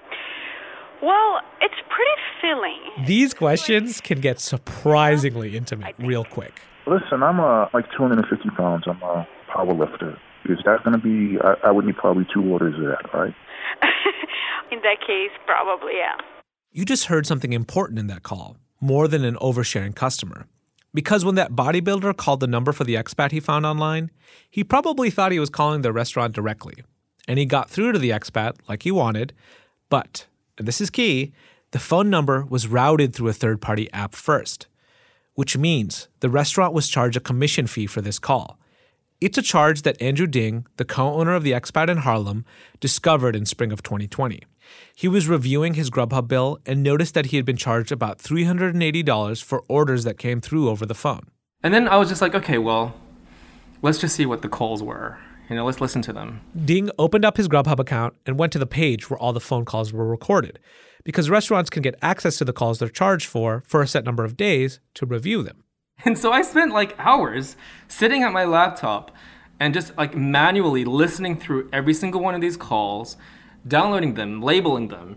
Well, 1.03 1.41
it's 1.61 1.75
pretty 1.89 2.21
filling. 2.41 3.07
These 3.07 3.33
questions 3.35 4.01
can 4.01 4.21
get 4.21 4.41
surprisingly 4.41 5.57
intimate 5.57 5.95
real 5.99 6.25
quick. 6.25 6.61
Listen, 6.87 7.23
I'm 7.23 7.39
uh, 7.39 7.69
like 7.73 7.85
250 7.97 8.51
pounds. 8.57 8.85
I'm 8.89 9.01
a 9.03 9.27
power 9.55 9.73
lifter. 9.73 10.19
Is 10.49 10.59
that 10.65 10.83
going 10.85 10.99
to 10.99 11.03
be, 11.03 11.39
I, 11.41 11.69
I 11.69 11.71
would 11.71 11.85
need 11.85 11.97
probably 11.97 12.27
two 12.33 12.43
orders 12.51 12.75
of 12.75 12.83
that, 12.83 13.13
right? 13.15 13.35
In 14.73 14.81
that 14.83 15.01
case, 15.01 15.31
probably, 15.47 15.93
yeah. 15.97 16.17
You 16.71 16.85
just 16.85 17.07
heard 17.07 17.27
something 17.27 17.53
important 17.53 17.99
in 17.99 18.07
that 18.07 18.23
call, 18.23 18.57
more 18.81 19.07
than 19.07 19.25
an 19.25 19.37
oversharing 19.37 19.95
customer. 19.95 20.47
Because 20.95 21.25
when 21.25 21.35
that 21.35 21.53
bodybuilder 21.53 22.17
called 22.17 22.41
the 22.41 22.47
number 22.47 22.73
for 22.73 22.85
the 22.85 22.95
expat 22.95 23.31
he 23.31 23.41
found 23.41 23.67
online, 23.67 24.11
he 24.49 24.65
probably 24.65 25.11
thought 25.11 25.33
he 25.33 25.39
was 25.39 25.51
calling 25.51 25.83
the 25.83 25.93
restaurant 25.93 26.35
directly. 26.35 26.83
And 27.29 27.39
he 27.39 27.45
got 27.45 27.69
through 27.69 27.93
to 27.93 27.99
the 27.99 28.11
expat 28.11 28.57
like 28.69 28.83
he 28.83 28.91
wanted, 28.91 29.35
but, 29.91 30.27
and 30.57 30.67
this 30.67 30.81
is 30.81 30.89
key, 30.89 31.33
the 31.73 31.79
phone 31.79 32.11
number 32.11 32.45
was 32.49 32.67
routed 32.67 33.15
through 33.15 33.29
a 33.29 33.35
third 33.35 33.61
party 33.61 33.93
app 33.93 34.15
first, 34.15 34.67
which 35.35 35.57
means 35.57 36.09
the 36.21 36.31
restaurant 36.31 36.75
was 36.75 36.89
charged 36.89 37.17
a 37.17 37.21
commission 37.21 37.67
fee 37.67 37.87
for 37.87 38.01
this 38.01 38.19
call. 38.19 38.59
It's 39.23 39.39
a 39.39 39.43
charge 39.43 39.83
that 39.83 40.03
Andrew 40.03 40.27
Ding, 40.27 40.67
the 40.79 40.85
co 40.85 41.15
owner 41.15 41.35
of 41.37 41.45
the 41.45 41.53
expat 41.53 41.89
in 41.89 41.99
Harlem, 41.99 42.45
discovered 42.81 43.37
in 43.37 43.47
spring 43.47 43.71
of 43.71 43.81
2020. 43.81 44.41
He 44.97 45.07
was 45.07 45.29
reviewing 45.29 45.75
his 45.75 45.91
Grubhub 45.91 46.27
bill 46.27 46.59
and 46.67 46.83
noticed 46.83 47.15
that 47.15 47.27
he 47.27 47.37
had 47.37 47.47
been 47.47 47.57
charged 47.57 47.93
about 47.93 48.19
$380 48.19 49.45
for 49.45 49.63
orders 49.69 50.03
that 50.03 50.19
came 50.19 50.41
through 50.41 50.69
over 50.69 50.85
the 50.85 50.97
phone. 50.97 51.29
And 51.63 51.73
then 51.73 51.87
I 51.87 51.99
was 51.99 52.09
just 52.09 52.21
like, 52.21 52.35
okay, 52.35 52.59
well, 52.59 52.95
let's 53.81 53.99
just 53.99 54.17
see 54.17 54.27
what 54.27 54.43
the 54.43 54.49
calls 54.49 54.83
were. 54.83 55.19
You 55.49 55.55
know, 55.55 55.67
let's 55.67 55.81
listen 55.81 56.03
to 56.03 56.13
them. 56.13 56.41
Ding 56.65 56.91
opened 56.99 57.25
up 57.25 57.37
his 57.37 57.47
Grubhub 57.47 57.79
account 57.79 58.15
and 58.27 58.41
went 58.41 58.53
to 58.55 58.59
the 58.59 58.67
page 58.67 59.09
where 59.09 59.21
all 59.21 59.33
the 59.33 59.39
phone 59.39 59.65
calls 59.65 59.93
were 59.93 60.05
recorded, 60.05 60.59
because 61.05 61.31
restaurants 61.31 61.71
can 61.71 61.83
get 61.83 61.95
access 62.03 62.39
to 62.39 62.45
the 62.45 62.53
calls 62.53 62.81
they're 62.81 62.89
charged 62.89 63.29
for 63.29 63.63
for 63.69 63.83
a 63.83 63.87
set 63.87 64.05
number 64.05 64.25
of 64.25 64.37
days 64.37 64.81
to 64.95 65.07
review 65.07 65.45
them. 65.45 65.62
And 66.05 66.19
so 66.19 66.33
I 66.33 66.43
spent 66.43 66.73
like 66.73 66.97
hours 66.99 67.57
sitting 67.87 68.25
at 68.25 68.33
my 68.33 68.45
laptop 68.45 69.15
and 69.61 69.73
just 69.73 69.97
like 69.97 70.17
manually 70.17 70.85
listening 70.85 71.39
through 71.39 71.69
every 71.73 71.95
single 71.95 72.21
one 72.21 72.35
of 72.35 72.41
these 72.41 72.57
calls, 72.57 73.17
downloading 73.69 74.15
them, 74.15 74.43
labeling 74.43 74.89
them, 74.89 75.17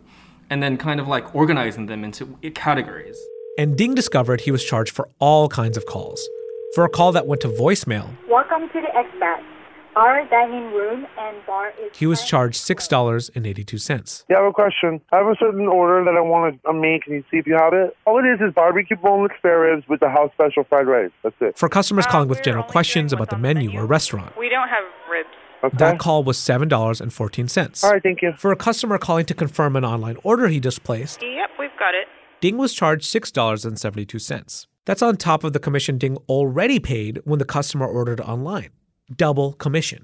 and 0.52 0.62
then 0.62 0.78
kind 0.78 1.00
of 1.00 1.08
like 1.08 1.34
organizing 1.34 1.88
them 1.88 2.04
into 2.04 2.38
categories. 2.54 3.18
And 3.58 3.76
Ding 3.76 3.96
discovered 3.96 4.42
he 4.42 4.52
was 4.52 4.64
charged 4.64 4.94
for 4.94 5.10
all 5.18 5.50
kinds 5.50 5.76
of 5.76 5.88
calls. 5.88 6.28
For 6.76 6.86
a 6.86 6.90
call 6.90 7.12
that 7.14 7.26
went 7.26 7.42
to 7.42 7.48
voicemail, 7.48 8.16
Welcome 8.30 8.70
to 8.70 8.82
the 8.82 8.90
expat. 8.94 9.55
Our 9.96 10.28
dining 10.28 10.74
room 10.74 11.08
and 11.18 11.38
bar 11.48 11.70
is. 11.82 11.98
he 11.98 12.06
was 12.06 12.24
charged 12.26 12.60
$6.82. 12.62 14.26
Yeah, 14.30 14.36
I 14.36 14.40
have 14.42 14.50
a 14.50 14.54
question. 14.54 15.00
I 15.14 15.18
have 15.18 15.28
a 15.28 15.36
certain 15.40 15.68
order 15.68 16.04
that 16.04 16.18
I 16.18 16.22
want 16.22 16.62
to 16.66 16.74
make. 16.74 17.04
Can 17.04 17.14
you 17.14 17.24
see 17.32 17.38
if 17.38 17.48
you 17.48 17.56
have 17.56 17.72
it? 17.74 17.96
All 18.06 18.20
it 18.20 18.28
is 18.28 18.42
is 18.46 18.54
barbecue 18.54 18.98
boneless 18.98 19.32
spare 19.38 19.62
ribs 19.62 19.88
with 19.88 20.02
the 20.02 20.10
house 20.10 20.32
special 20.34 20.66
fried 20.66 20.88
rice. 20.88 21.12
That's 21.24 21.36
it. 21.40 21.58
For 21.58 21.70
customers 21.70 22.06
uh, 22.08 22.12
calling 22.12 22.28
with 22.28 22.44
general 22.44 22.66
questions 22.66 23.14
about 23.14 23.30
the 23.30 23.38
menu 23.38 23.72
or 23.80 23.86
restaurant, 23.86 24.38
We 24.38 24.50
don't 24.50 24.68
have 24.68 24.84
ribs. 25.10 25.30
Okay. 25.64 25.78
that 25.78 25.98
call 26.00 26.24
was 26.24 26.38
$7.14. 26.38 27.84
All 27.84 27.92
right, 27.92 28.04
thank 28.04 28.22
you. 28.22 28.34
For 28.38 28.52
a 28.52 28.56
customer 28.58 28.98
calling 28.98 29.26
to 29.28 29.34
confirm 29.34 29.76
an 29.78 29.86
online 29.86 30.18
order 30.24 30.48
he 30.50 30.60
just 30.60 30.84
placed, 30.84 31.22
Yep, 31.24 31.52
we've 31.58 31.70
got 31.80 31.96
it. 31.96 32.08
Ding 32.42 32.58
was 32.58 32.74
charged 32.74 33.06
$6.72. 33.06 34.68
That's 34.84 35.02
on 35.02 35.16
top 35.16 35.44
of 35.44 35.54
the 35.54 35.60
commission 35.60 35.98
Ding 35.98 36.18
already 36.30 36.80
paid 36.80 37.22
when 37.24 37.40
the 37.40 37.46
customer 37.46 37.88
ordered 37.88 38.20
online. 38.20 38.70
Double 39.14 39.54
commission. 39.54 40.04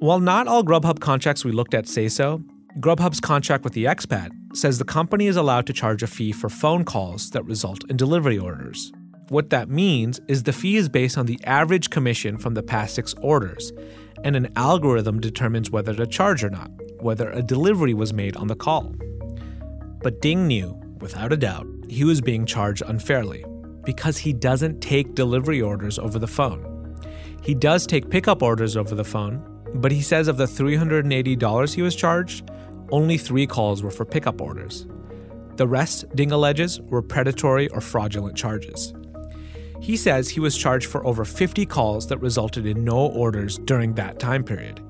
While 0.00 0.18
not 0.18 0.48
all 0.48 0.64
Grubhub 0.64 0.98
contracts 0.98 1.44
we 1.44 1.52
looked 1.52 1.72
at 1.72 1.86
say 1.86 2.08
so, 2.08 2.42
Grubhub's 2.80 3.20
contract 3.20 3.62
with 3.62 3.74
the 3.74 3.84
expat 3.84 4.30
says 4.54 4.76
the 4.76 4.84
company 4.84 5.28
is 5.28 5.36
allowed 5.36 5.68
to 5.68 5.72
charge 5.72 6.02
a 6.02 6.08
fee 6.08 6.32
for 6.32 6.48
phone 6.48 6.84
calls 6.84 7.30
that 7.30 7.44
result 7.44 7.88
in 7.88 7.96
delivery 7.96 8.38
orders. 8.38 8.90
What 9.28 9.50
that 9.50 9.68
means 9.68 10.20
is 10.26 10.42
the 10.42 10.52
fee 10.52 10.78
is 10.78 10.88
based 10.88 11.16
on 11.16 11.26
the 11.26 11.38
average 11.44 11.90
commission 11.90 12.38
from 12.38 12.54
the 12.54 12.62
past 12.64 12.96
six 12.96 13.14
orders, 13.22 13.72
and 14.24 14.34
an 14.34 14.52
algorithm 14.56 15.20
determines 15.20 15.70
whether 15.70 15.94
to 15.94 16.04
charge 16.04 16.42
or 16.42 16.50
not, 16.50 16.72
whether 16.98 17.30
a 17.30 17.40
delivery 17.40 17.94
was 17.94 18.12
made 18.12 18.34
on 18.34 18.48
the 18.48 18.56
call. 18.56 18.92
But 20.02 20.20
Ding 20.20 20.48
knew, 20.48 20.72
without 20.98 21.32
a 21.32 21.36
doubt, 21.36 21.68
he 21.88 22.02
was 22.02 22.20
being 22.20 22.46
charged 22.46 22.82
unfairly 22.84 23.44
because 23.84 24.18
he 24.18 24.32
doesn't 24.32 24.80
take 24.80 25.14
delivery 25.14 25.62
orders 25.62 26.00
over 26.00 26.18
the 26.18 26.26
phone. 26.26 26.71
He 27.42 27.54
does 27.54 27.86
take 27.86 28.08
pickup 28.08 28.42
orders 28.42 28.76
over 28.76 28.94
the 28.94 29.04
phone, 29.04 29.42
but 29.74 29.90
he 29.90 30.00
says 30.00 30.28
of 30.28 30.36
the 30.36 30.44
$380 30.44 31.74
he 31.74 31.82
was 31.82 31.96
charged, 31.96 32.48
only 32.90 33.18
three 33.18 33.46
calls 33.46 33.82
were 33.82 33.90
for 33.90 34.04
pickup 34.04 34.40
orders. 34.40 34.86
The 35.56 35.66
rest, 35.66 36.04
Ding 36.14 36.30
alleges, 36.30 36.80
were 36.80 37.02
predatory 37.02 37.68
or 37.70 37.80
fraudulent 37.80 38.36
charges. 38.36 38.94
He 39.80 39.96
says 39.96 40.28
he 40.28 40.38
was 40.38 40.56
charged 40.56 40.86
for 40.86 41.04
over 41.04 41.24
50 41.24 41.66
calls 41.66 42.06
that 42.06 42.18
resulted 42.18 42.66
in 42.66 42.84
no 42.84 43.06
orders 43.08 43.58
during 43.58 43.94
that 43.94 44.20
time 44.20 44.44
period. 44.44 44.80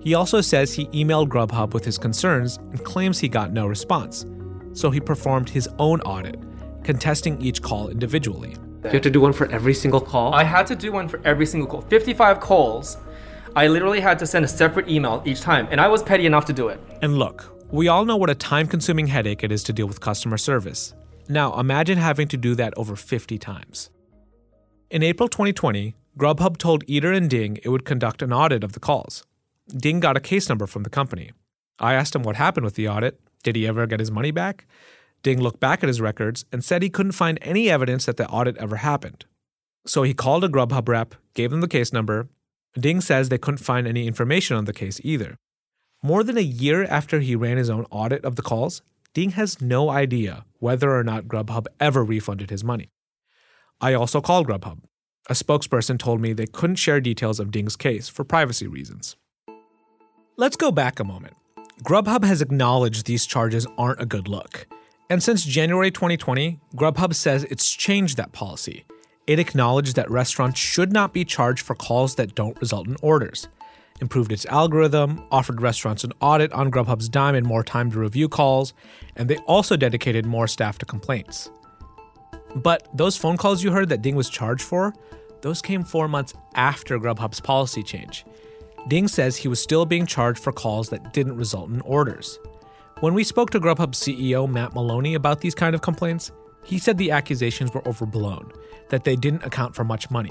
He 0.00 0.14
also 0.14 0.40
says 0.40 0.74
he 0.74 0.86
emailed 0.86 1.28
Grubhub 1.28 1.72
with 1.72 1.84
his 1.84 1.98
concerns 1.98 2.56
and 2.56 2.84
claims 2.84 3.20
he 3.20 3.28
got 3.28 3.52
no 3.52 3.68
response, 3.68 4.26
so 4.72 4.90
he 4.90 4.98
performed 4.98 5.48
his 5.48 5.68
own 5.78 6.00
audit, 6.00 6.42
contesting 6.82 7.40
each 7.40 7.62
call 7.62 7.88
individually. 7.88 8.56
You 8.84 8.90
have 8.90 9.02
to 9.02 9.10
do 9.10 9.20
one 9.20 9.32
for 9.32 9.50
every 9.52 9.74
single 9.74 10.00
call? 10.00 10.34
I 10.34 10.42
had 10.42 10.66
to 10.66 10.74
do 10.74 10.90
one 10.90 11.08
for 11.08 11.20
every 11.24 11.46
single 11.46 11.68
call. 11.68 11.82
55 11.82 12.40
calls. 12.40 12.96
I 13.54 13.68
literally 13.68 14.00
had 14.00 14.18
to 14.18 14.26
send 14.26 14.44
a 14.44 14.48
separate 14.48 14.88
email 14.88 15.22
each 15.24 15.40
time, 15.40 15.68
and 15.70 15.80
I 15.80 15.86
was 15.86 16.02
petty 16.02 16.26
enough 16.26 16.46
to 16.46 16.52
do 16.52 16.68
it. 16.68 16.80
And 17.00 17.16
look, 17.16 17.54
we 17.70 17.86
all 17.86 18.04
know 18.04 18.16
what 18.16 18.28
a 18.28 18.34
time 18.34 18.66
consuming 18.66 19.06
headache 19.06 19.44
it 19.44 19.52
is 19.52 19.62
to 19.64 19.72
deal 19.72 19.86
with 19.86 20.00
customer 20.00 20.36
service. 20.36 20.94
Now, 21.28 21.58
imagine 21.60 21.98
having 21.98 22.26
to 22.28 22.36
do 22.36 22.56
that 22.56 22.74
over 22.76 22.96
50 22.96 23.38
times. 23.38 23.90
In 24.90 25.02
April 25.02 25.28
2020, 25.28 25.94
Grubhub 26.18 26.56
told 26.58 26.82
Eater 26.86 27.12
and 27.12 27.30
Ding 27.30 27.58
it 27.62 27.68
would 27.68 27.84
conduct 27.84 28.20
an 28.20 28.32
audit 28.32 28.64
of 28.64 28.72
the 28.72 28.80
calls. 28.80 29.24
Ding 29.68 30.00
got 30.00 30.16
a 30.16 30.20
case 30.20 30.48
number 30.48 30.66
from 30.66 30.82
the 30.82 30.90
company. 30.90 31.30
I 31.78 31.94
asked 31.94 32.16
him 32.16 32.24
what 32.24 32.36
happened 32.36 32.64
with 32.64 32.74
the 32.74 32.88
audit. 32.88 33.20
Did 33.44 33.56
he 33.56 33.66
ever 33.66 33.86
get 33.86 34.00
his 34.00 34.10
money 34.10 34.32
back? 34.32 34.66
Ding 35.22 35.40
looked 35.40 35.60
back 35.60 35.82
at 35.82 35.88
his 35.88 36.00
records 36.00 36.44
and 36.52 36.64
said 36.64 36.82
he 36.82 36.90
couldn't 36.90 37.12
find 37.12 37.38
any 37.42 37.70
evidence 37.70 38.06
that 38.06 38.16
the 38.16 38.28
audit 38.28 38.56
ever 38.56 38.76
happened. 38.76 39.24
So 39.86 40.02
he 40.02 40.14
called 40.14 40.44
a 40.44 40.48
Grubhub 40.48 40.88
rep, 40.88 41.14
gave 41.34 41.50
them 41.50 41.60
the 41.60 41.68
case 41.68 41.92
number. 41.92 42.28
Ding 42.78 43.00
says 43.00 43.28
they 43.28 43.38
couldn't 43.38 43.58
find 43.58 43.86
any 43.86 44.06
information 44.06 44.56
on 44.56 44.64
the 44.64 44.72
case 44.72 45.00
either. 45.04 45.36
More 46.02 46.24
than 46.24 46.36
a 46.36 46.40
year 46.40 46.84
after 46.84 47.20
he 47.20 47.36
ran 47.36 47.56
his 47.56 47.70
own 47.70 47.86
audit 47.90 48.24
of 48.24 48.36
the 48.36 48.42
calls, 48.42 48.82
Ding 49.14 49.30
has 49.32 49.60
no 49.60 49.90
idea 49.90 50.44
whether 50.58 50.90
or 50.96 51.04
not 51.04 51.26
Grubhub 51.26 51.66
ever 51.78 52.02
refunded 52.04 52.50
his 52.50 52.64
money. 52.64 52.88
I 53.80 53.94
also 53.94 54.20
called 54.20 54.48
Grubhub. 54.48 54.80
A 55.28 55.34
spokesperson 55.34 55.98
told 55.98 56.20
me 56.20 56.32
they 56.32 56.46
couldn't 56.46 56.76
share 56.76 57.00
details 57.00 57.38
of 57.38 57.50
Ding's 57.50 57.76
case 57.76 58.08
for 58.08 58.24
privacy 58.24 58.66
reasons. 58.66 59.16
Let's 60.36 60.56
go 60.56 60.72
back 60.72 60.98
a 60.98 61.04
moment. 61.04 61.34
Grubhub 61.84 62.24
has 62.24 62.40
acknowledged 62.40 63.06
these 63.06 63.26
charges 63.26 63.66
aren't 63.76 64.00
a 64.00 64.06
good 64.06 64.28
look. 64.28 64.66
And 65.12 65.22
since 65.22 65.44
January 65.44 65.90
2020, 65.90 66.58
Grubhub 66.74 67.14
says 67.14 67.44
it's 67.44 67.70
changed 67.70 68.16
that 68.16 68.32
policy. 68.32 68.86
It 69.26 69.38
acknowledged 69.38 69.94
that 69.96 70.10
restaurants 70.10 70.58
should 70.58 70.90
not 70.90 71.12
be 71.12 71.22
charged 71.22 71.66
for 71.66 71.74
calls 71.74 72.14
that 72.14 72.34
don't 72.34 72.58
result 72.62 72.88
in 72.88 72.96
orders, 73.02 73.46
improved 74.00 74.32
its 74.32 74.46
algorithm, 74.46 75.22
offered 75.30 75.60
restaurants 75.60 76.02
an 76.02 76.14
audit 76.22 76.50
on 76.54 76.70
Grubhub's 76.70 77.10
dime 77.10 77.34
and 77.34 77.46
more 77.46 77.62
time 77.62 77.90
to 77.90 77.98
review 77.98 78.26
calls, 78.26 78.72
and 79.14 79.28
they 79.28 79.36
also 79.40 79.76
dedicated 79.76 80.24
more 80.24 80.46
staff 80.46 80.78
to 80.78 80.86
complaints. 80.86 81.50
But 82.56 82.88
those 82.94 83.18
phone 83.18 83.36
calls 83.36 83.62
you 83.62 83.70
heard 83.70 83.90
that 83.90 84.00
Ding 84.00 84.16
was 84.16 84.30
charged 84.30 84.64
for, 84.64 84.94
those 85.42 85.60
came 85.60 85.84
four 85.84 86.08
months 86.08 86.32
after 86.54 86.98
Grubhub's 86.98 87.38
policy 87.38 87.82
change. 87.82 88.24
Ding 88.88 89.08
says 89.08 89.36
he 89.36 89.48
was 89.48 89.60
still 89.60 89.84
being 89.84 90.06
charged 90.06 90.42
for 90.42 90.52
calls 90.52 90.88
that 90.88 91.12
didn't 91.12 91.36
result 91.36 91.68
in 91.68 91.82
orders. 91.82 92.38
When 93.02 93.14
we 93.14 93.24
spoke 93.24 93.50
to 93.50 93.58
Grubhub 93.58 93.94
CEO 93.94 94.48
Matt 94.48 94.74
Maloney 94.74 95.14
about 95.14 95.40
these 95.40 95.56
kind 95.56 95.74
of 95.74 95.82
complaints, 95.82 96.30
he 96.62 96.78
said 96.78 96.98
the 96.98 97.10
accusations 97.10 97.74
were 97.74 97.84
overblown, 97.84 98.52
that 98.90 99.02
they 99.02 99.16
didn't 99.16 99.42
account 99.42 99.74
for 99.74 99.82
much 99.82 100.08
money. 100.08 100.30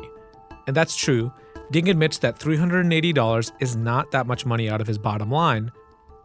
And 0.68 0.74
that's 0.74 0.96
true. 0.96 1.34
Ding 1.72 1.90
admits 1.90 2.20
that 2.20 2.40
$380 2.40 3.52
is 3.60 3.76
not 3.76 4.12
that 4.12 4.26
much 4.26 4.46
money 4.46 4.70
out 4.70 4.80
of 4.80 4.88
his 4.88 4.98
bottom 4.98 5.30
line, 5.30 5.74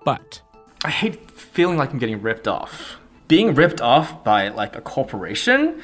but 0.05 0.41
I 0.85 0.91
hate 0.91 1.29
feeling 1.33 1.79
like 1.79 1.91
I'm 1.91 1.99
getting 1.99 2.23
ripped 2.23 2.47
off. 2.47 2.99
Being 3.27 3.53
ripped 3.53 3.81
off 3.81 4.23
by 4.23 4.47
like 4.47 4.77
a 4.77 4.81
corporation 4.81 5.83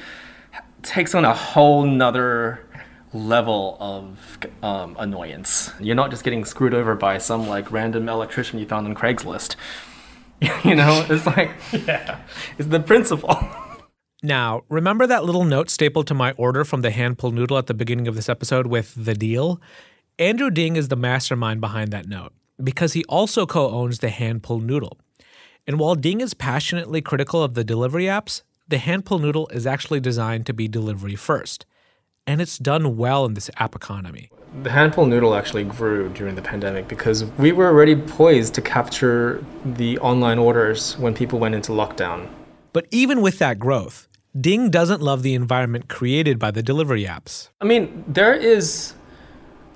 takes 0.84 1.12
on 1.12 1.24
a 1.24 1.34
whole 1.34 1.82
nother 1.82 2.64
level 3.12 3.76
of 3.80 4.38
um, 4.62 4.94
annoyance. 5.00 5.72
You're 5.80 5.96
not 5.96 6.10
just 6.10 6.22
getting 6.22 6.44
screwed 6.44 6.72
over 6.72 6.94
by 6.94 7.18
some 7.18 7.48
like 7.48 7.72
random 7.72 8.08
electrician 8.08 8.60
you 8.60 8.66
found 8.66 8.86
on 8.86 8.94
Craigslist. 8.94 9.56
you 10.64 10.74
know, 10.74 11.04
it's 11.08 11.26
like, 11.26 11.50
yeah, 11.72 12.20
it's 12.58 12.68
the 12.68 12.80
principle. 12.80 13.36
Now, 14.24 14.62
remember 14.68 15.04
that 15.08 15.24
little 15.24 15.44
note 15.44 15.68
stapled 15.68 16.06
to 16.06 16.14
my 16.14 16.30
order 16.36 16.64
from 16.64 16.82
the 16.82 16.92
hand 16.92 17.18
pulled 17.18 17.34
noodle 17.34 17.58
at 17.58 17.66
the 17.66 17.74
beginning 17.74 18.06
of 18.06 18.14
this 18.14 18.28
episode 18.28 18.68
with 18.68 18.94
the 18.94 19.14
deal? 19.14 19.60
Andrew 20.16 20.48
Ding 20.48 20.76
is 20.76 20.86
the 20.86 20.94
mastermind 20.94 21.60
behind 21.60 21.90
that 21.90 22.06
note 22.06 22.32
because 22.62 22.92
he 22.92 23.02
also 23.06 23.46
co 23.46 23.68
owns 23.70 23.98
the 23.98 24.10
hand 24.10 24.44
pulled 24.44 24.62
noodle. 24.62 24.96
And 25.66 25.80
while 25.80 25.96
Ding 25.96 26.20
is 26.20 26.34
passionately 26.34 27.02
critical 27.02 27.42
of 27.42 27.54
the 27.54 27.64
delivery 27.64 28.04
apps, 28.04 28.42
the 28.68 28.78
hand 28.78 29.04
pulled 29.04 29.22
noodle 29.22 29.48
is 29.48 29.66
actually 29.66 29.98
designed 29.98 30.46
to 30.46 30.52
be 30.52 30.68
delivery 30.68 31.16
first. 31.16 31.66
And 32.24 32.40
it's 32.40 32.58
done 32.58 32.96
well 32.96 33.24
in 33.24 33.34
this 33.34 33.50
app 33.56 33.74
economy. 33.74 34.30
The 34.62 34.70
hand 34.70 34.92
pulled 34.92 35.08
noodle 35.08 35.34
actually 35.34 35.64
grew 35.64 36.10
during 36.10 36.34
the 36.34 36.42
pandemic 36.42 36.86
because 36.86 37.24
we 37.38 37.52
were 37.52 37.66
already 37.66 37.96
poised 37.96 38.54
to 38.54 38.60
capture 38.60 39.42
the 39.64 39.98
online 40.00 40.38
orders 40.38 40.98
when 40.98 41.14
people 41.14 41.38
went 41.38 41.54
into 41.54 41.72
lockdown. 41.72 42.28
But 42.74 42.86
even 42.90 43.22
with 43.22 43.38
that 43.38 43.58
growth, 43.58 44.08
Ding 44.38 44.70
doesn't 44.70 45.00
love 45.00 45.22
the 45.22 45.34
environment 45.34 45.88
created 45.88 46.38
by 46.38 46.50
the 46.50 46.62
delivery 46.62 47.04
apps. 47.04 47.48
I 47.60 47.64
mean, 47.64 48.04
there 48.06 48.34
is. 48.34 48.94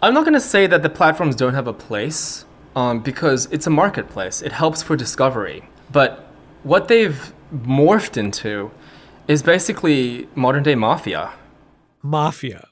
I'm 0.03 0.15
not 0.15 0.25
going 0.25 0.35
to 0.35 0.41
say 0.41 0.67
that 0.67 0.83
the 0.83 0.91
platforms 0.91 1.37
don't 1.37 1.55
have 1.55 1.67
a 1.67 1.73
place 1.73 2.45
um, 2.75 3.01
because 3.01 3.49
it's 3.51 3.67
a 3.67 3.71
marketplace. 3.71 4.43
It 4.43 4.53
helps 4.53 4.83
for 4.83 4.95
discovery. 4.95 5.65
But 5.91 6.27
what 6.63 6.89
they've 6.89 7.33
morphed 7.53 8.17
into 8.17 8.71
is 9.29 9.43
basically 9.43 10.29
modern 10.35 10.63
day 10.63 10.75
mafia. 10.75 11.33
Mafia. 12.03 12.69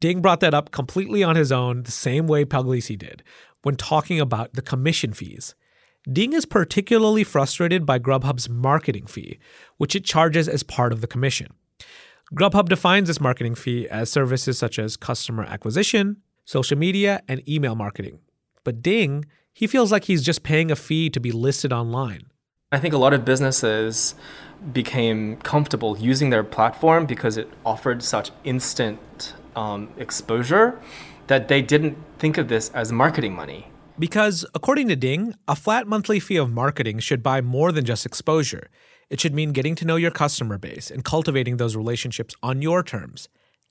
Ding 0.00 0.22
brought 0.22 0.40
that 0.40 0.54
up 0.54 0.70
completely 0.70 1.22
on 1.22 1.36
his 1.36 1.52
own, 1.52 1.82
the 1.82 1.90
same 1.90 2.26
way 2.26 2.44
Puglisi 2.44 2.98
did, 2.98 3.22
when 3.62 3.76
talking 3.76 4.18
about 4.18 4.54
the 4.54 4.62
commission 4.62 5.12
fees. 5.12 5.54
Ding 6.10 6.32
is 6.32 6.46
particularly 6.46 7.22
frustrated 7.22 7.84
by 7.84 7.98
Grubhub's 7.98 8.48
marketing 8.48 9.06
fee, 9.06 9.38
which 9.76 9.94
it 9.94 10.04
charges 10.04 10.48
as 10.48 10.62
part 10.62 10.92
of 10.92 11.02
the 11.02 11.06
commission. 11.06 11.48
Grubhub 12.34 12.70
defines 12.70 13.08
this 13.08 13.20
marketing 13.20 13.54
fee 13.54 13.86
as 13.88 14.10
services 14.10 14.58
such 14.58 14.78
as 14.78 14.96
customer 14.96 15.44
acquisition, 15.44 16.16
social 16.46 16.78
media, 16.78 17.22
and 17.28 17.46
email 17.46 17.74
marketing. 17.74 18.20
But 18.64 18.80
Ding, 18.80 19.26
he 19.52 19.66
feels 19.66 19.92
like 19.92 20.04
he's 20.04 20.22
just 20.22 20.42
paying 20.42 20.70
a 20.70 20.76
fee 20.76 21.10
to 21.10 21.20
be 21.20 21.32
listed 21.32 21.72
online. 21.72 22.30
I 22.72 22.78
think 22.78 22.94
a 22.94 22.98
lot 22.98 23.12
of 23.12 23.24
businesses 23.24 24.14
became 24.72 25.36
comfortable 25.38 25.98
using 25.98 26.30
their 26.30 26.44
platform 26.44 27.04
because 27.04 27.36
it 27.36 27.50
offered 27.66 28.02
such 28.02 28.30
instant 28.44 29.34
um, 29.56 29.88
exposure 29.96 30.80
that 31.26 31.48
they 31.48 31.62
didn't 31.62 31.96
think 32.18 32.38
of 32.38 32.48
this 32.48 32.70
as 32.70 32.90
marketing 32.90 33.34
money. 33.34 33.68
Because, 33.98 34.46
according 34.54 34.88
to 34.88 34.96
Ding, 34.96 35.34
a 35.46 35.54
flat 35.54 35.86
monthly 35.86 36.20
fee 36.20 36.36
of 36.36 36.50
marketing 36.50 37.00
should 37.00 37.22
buy 37.22 37.40
more 37.40 37.70
than 37.70 37.84
just 37.84 38.06
exposure. 38.06 38.70
It 39.10 39.20
should 39.20 39.34
mean 39.34 39.52
getting 39.52 39.74
to 39.76 39.84
know 39.84 39.96
your 39.96 40.10
customer 40.10 40.56
base 40.56 40.90
and 40.90 41.04
cultivating 41.04 41.56
those 41.56 41.76
relationships 41.76 42.34
on 42.42 42.62
your 42.62 42.82
terms, 42.82 43.28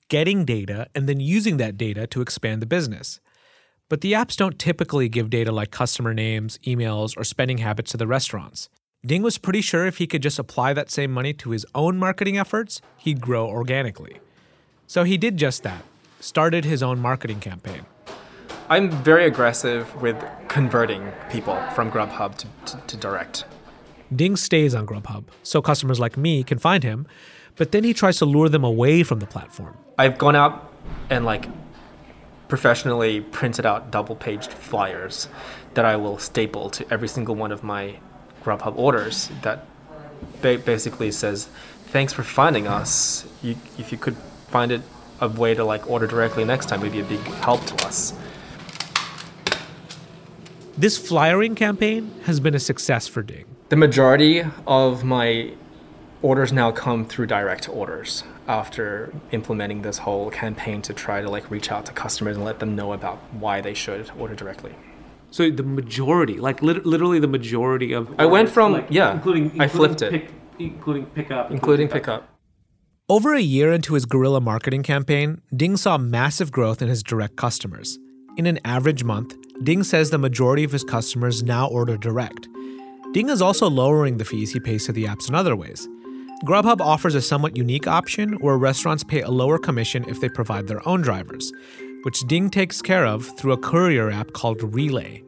getting 0.08 0.44
data, 0.44 0.86
and 0.94 1.08
then 1.08 1.18
using 1.18 1.56
that 1.56 1.76
data 1.76 2.06
to 2.08 2.20
expand 2.20 2.62
the 2.62 2.66
business. 2.66 3.20
But 3.88 4.02
the 4.02 4.12
apps 4.12 4.36
don't 4.36 4.58
typically 4.58 5.08
give 5.08 5.30
data 5.30 5.50
like 5.50 5.72
customer 5.72 6.14
names, 6.14 6.58
emails, 6.58 7.16
or 7.16 7.24
spending 7.24 7.58
habits 7.58 7.90
to 7.90 7.96
the 7.96 8.06
restaurants. 8.06 8.68
Ding 9.04 9.22
was 9.22 9.38
pretty 9.38 9.62
sure 9.62 9.86
if 9.86 9.96
he 9.96 10.06
could 10.06 10.22
just 10.22 10.38
apply 10.38 10.74
that 10.74 10.90
same 10.90 11.10
money 11.10 11.32
to 11.32 11.50
his 11.50 11.66
own 11.74 11.98
marketing 11.98 12.38
efforts, 12.38 12.80
he'd 12.98 13.20
grow 13.20 13.48
organically. 13.48 14.20
So 14.90 15.04
he 15.04 15.16
did 15.16 15.36
just 15.36 15.62
that, 15.62 15.84
started 16.18 16.64
his 16.64 16.82
own 16.82 16.98
marketing 16.98 17.38
campaign. 17.38 17.86
I'm 18.68 18.90
very 18.90 19.24
aggressive 19.24 19.94
with 20.02 20.16
converting 20.48 21.12
people 21.30 21.54
from 21.76 21.92
Grubhub 21.92 22.36
to, 22.38 22.48
to, 22.66 22.82
to, 22.88 22.96
direct. 22.96 23.44
Ding 24.12 24.34
stays 24.34 24.74
on 24.74 24.88
Grubhub, 24.88 25.26
so 25.44 25.62
customers 25.62 26.00
like 26.00 26.16
me 26.16 26.42
can 26.42 26.58
find 26.58 26.82
him, 26.82 27.06
but 27.54 27.70
then 27.70 27.84
he 27.84 27.94
tries 27.94 28.18
to 28.18 28.24
lure 28.24 28.48
them 28.48 28.64
away 28.64 29.04
from 29.04 29.20
the 29.20 29.26
platform. 29.26 29.76
I've 29.96 30.18
gone 30.18 30.34
out 30.34 30.72
and 31.08 31.24
like 31.24 31.46
professionally 32.48 33.20
printed 33.20 33.64
out 33.64 33.92
double 33.92 34.16
paged 34.16 34.52
flyers 34.52 35.28
that 35.74 35.84
I 35.84 35.94
will 35.94 36.18
staple 36.18 36.68
to 36.70 36.84
every 36.92 37.06
single 37.06 37.36
one 37.36 37.52
of 37.52 37.62
my 37.62 38.00
Grubhub 38.42 38.76
orders 38.76 39.30
that 39.42 39.66
ba- 40.42 40.58
basically 40.58 41.12
says, 41.12 41.48
"Thanks 41.92 42.12
for 42.12 42.24
finding 42.24 42.66
us. 42.66 43.24
You, 43.40 43.54
if 43.78 43.92
you 43.92 43.98
could 43.98 44.16
find 44.50 44.72
it 44.72 44.82
a 45.20 45.28
way 45.28 45.54
to 45.54 45.64
like 45.64 45.88
order 45.90 46.06
directly 46.06 46.44
next 46.44 46.66
time, 46.68 46.80
would 46.80 46.92
be 46.92 47.00
a 47.00 47.04
big 47.04 47.20
help 47.44 47.64
to 47.66 47.86
us." 47.86 48.12
This 50.76 50.96
flyering 50.96 51.54
campaign 51.54 52.10
has 52.24 52.40
been 52.40 52.54
a 52.54 52.58
success 52.58 53.06
for 53.06 53.22
Ding. 53.22 53.44
The 53.68 53.76
majority 53.76 54.44
of 54.66 55.04
my 55.04 55.52
orders 56.22 56.52
now 56.52 56.70
come 56.70 57.04
through 57.04 57.26
direct 57.26 57.68
orders 57.68 58.24
after 58.48 59.12
implementing 59.30 59.82
this 59.82 59.98
whole 59.98 60.30
campaign 60.30 60.82
to 60.82 60.92
try 60.92 61.20
to 61.20 61.30
like 61.30 61.50
reach 61.50 61.70
out 61.70 61.86
to 61.86 61.92
customers 61.92 62.36
and 62.36 62.44
let 62.44 62.58
them 62.58 62.74
know 62.74 62.92
about 62.92 63.18
why 63.32 63.60
they 63.60 63.74
should 63.74 64.10
order 64.18 64.34
directly. 64.34 64.74
So 65.30 65.50
the 65.50 65.62
majority, 65.62 66.38
like 66.38 66.62
lit- 66.62 66.84
literally 66.84 67.20
the 67.20 67.28
majority 67.28 67.92
of. 67.92 68.12
I 68.18 68.26
went 68.26 68.48
from 68.48 68.72
like, 68.72 68.86
yeah, 68.90 69.12
including, 69.12 69.44
including 69.44 69.62
I 69.62 69.68
flipped 69.68 70.02
it, 70.02 70.30
including 70.58 71.06
pickup, 71.06 71.50
including 71.50 71.88
pickup. 71.88 72.28
Over 73.10 73.34
a 73.34 73.40
year 73.40 73.72
into 73.72 73.94
his 73.94 74.06
guerrilla 74.06 74.40
marketing 74.40 74.84
campaign, 74.84 75.40
Ding 75.56 75.76
saw 75.76 75.98
massive 75.98 76.52
growth 76.52 76.80
in 76.80 76.86
his 76.86 77.02
direct 77.02 77.34
customers. 77.34 77.98
In 78.36 78.46
an 78.46 78.60
average 78.64 79.02
month, 79.02 79.36
Ding 79.64 79.82
says 79.82 80.10
the 80.10 80.16
majority 80.16 80.62
of 80.62 80.70
his 80.70 80.84
customers 80.84 81.42
now 81.42 81.66
order 81.66 81.96
direct. 81.96 82.46
Ding 83.12 83.28
is 83.28 83.42
also 83.42 83.68
lowering 83.68 84.18
the 84.18 84.24
fees 84.24 84.52
he 84.52 84.60
pays 84.60 84.86
to 84.86 84.92
the 84.92 85.06
apps 85.06 85.28
in 85.28 85.34
other 85.34 85.56
ways. 85.56 85.88
Grubhub 86.44 86.80
offers 86.80 87.16
a 87.16 87.20
somewhat 87.20 87.56
unique 87.56 87.88
option 87.88 88.34
where 88.34 88.56
restaurants 88.56 89.02
pay 89.02 89.22
a 89.22 89.28
lower 89.28 89.58
commission 89.58 90.08
if 90.08 90.20
they 90.20 90.28
provide 90.28 90.68
their 90.68 90.86
own 90.86 91.00
drivers, 91.00 91.52
which 92.04 92.20
Ding 92.28 92.48
takes 92.48 92.80
care 92.80 93.06
of 93.06 93.26
through 93.36 93.54
a 93.54 93.58
courier 93.58 94.08
app 94.08 94.34
called 94.34 94.62
Relay. 94.62 95.24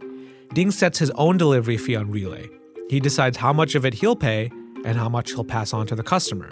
Ding 0.54 0.70
sets 0.70 1.00
his 1.00 1.10
own 1.16 1.36
delivery 1.36 1.78
fee 1.78 1.96
on 1.96 2.12
Relay. 2.12 2.48
He 2.88 3.00
decides 3.00 3.38
how 3.38 3.52
much 3.52 3.74
of 3.74 3.84
it 3.84 3.94
he'll 3.94 4.14
pay 4.14 4.52
and 4.84 4.96
how 4.96 5.08
much 5.08 5.32
he'll 5.32 5.42
pass 5.42 5.72
on 5.72 5.88
to 5.88 5.96
the 5.96 6.04
customer. 6.04 6.48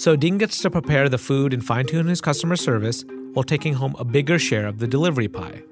So 0.00 0.16
Ding 0.16 0.38
gets 0.38 0.62
to 0.62 0.70
prepare 0.70 1.10
the 1.10 1.18
food 1.18 1.52
and 1.52 1.62
fine 1.62 1.84
tune 1.84 2.06
his 2.06 2.22
customer 2.22 2.56
service 2.56 3.04
while 3.34 3.42
taking 3.42 3.74
home 3.74 3.94
a 3.98 4.04
bigger 4.04 4.38
share 4.38 4.66
of 4.66 4.78
the 4.78 4.86
delivery 4.86 5.28
pie. 5.28 5.62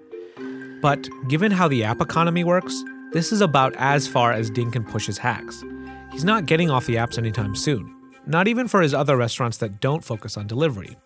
But 0.83 1.09
given 1.29 1.51
how 1.51 1.67
the 1.67 1.83
app 1.83 2.03
economy 2.03 2.45
works, 2.45 2.85
this 3.14 3.33
is 3.33 3.41
about 3.41 3.75
as 3.77 4.07
far 4.07 4.33
as 4.33 4.51
Ding 4.51 4.71
can 4.71 4.85
push 4.85 5.07
his 5.07 5.17
hacks. 5.17 5.64
He's 6.12 6.25
not 6.25 6.45
getting 6.45 6.69
off 6.69 6.85
the 6.85 6.97
apps 6.97 7.17
anytime 7.17 7.57
soon, 7.57 7.91
not 8.27 8.49
even 8.49 8.69
for 8.69 8.83
his 8.83 8.93
other 8.93 9.17
restaurants 9.17 9.57
that 9.57 9.81
don't 9.81 10.05
focus 10.05 10.37
on 10.37 10.47
delivery. 10.47 10.99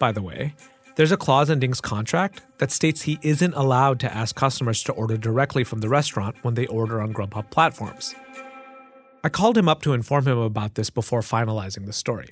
By 0.00 0.10
the 0.10 0.22
way, 0.22 0.56
there's 0.96 1.12
a 1.12 1.16
clause 1.16 1.48
in 1.48 1.60
Ding's 1.60 1.80
contract 1.80 2.42
that 2.58 2.72
states 2.72 3.02
he 3.02 3.20
isn't 3.22 3.54
allowed 3.54 4.00
to 4.00 4.12
ask 4.12 4.34
customers 4.34 4.82
to 4.82 4.92
order 4.94 5.16
directly 5.16 5.62
from 5.62 5.78
the 5.78 5.88
restaurant 5.88 6.34
when 6.42 6.54
they 6.54 6.66
order 6.66 7.00
on 7.00 7.14
Grubhub 7.14 7.52
platforms. 7.52 8.16
I 9.24 9.28
called 9.28 9.58
him 9.58 9.68
up 9.68 9.82
to 9.82 9.92
inform 9.92 10.26
him 10.26 10.38
about 10.38 10.74
this 10.74 10.90
before 10.90 11.20
finalizing 11.20 11.86
the 11.86 11.92
story. 11.92 12.28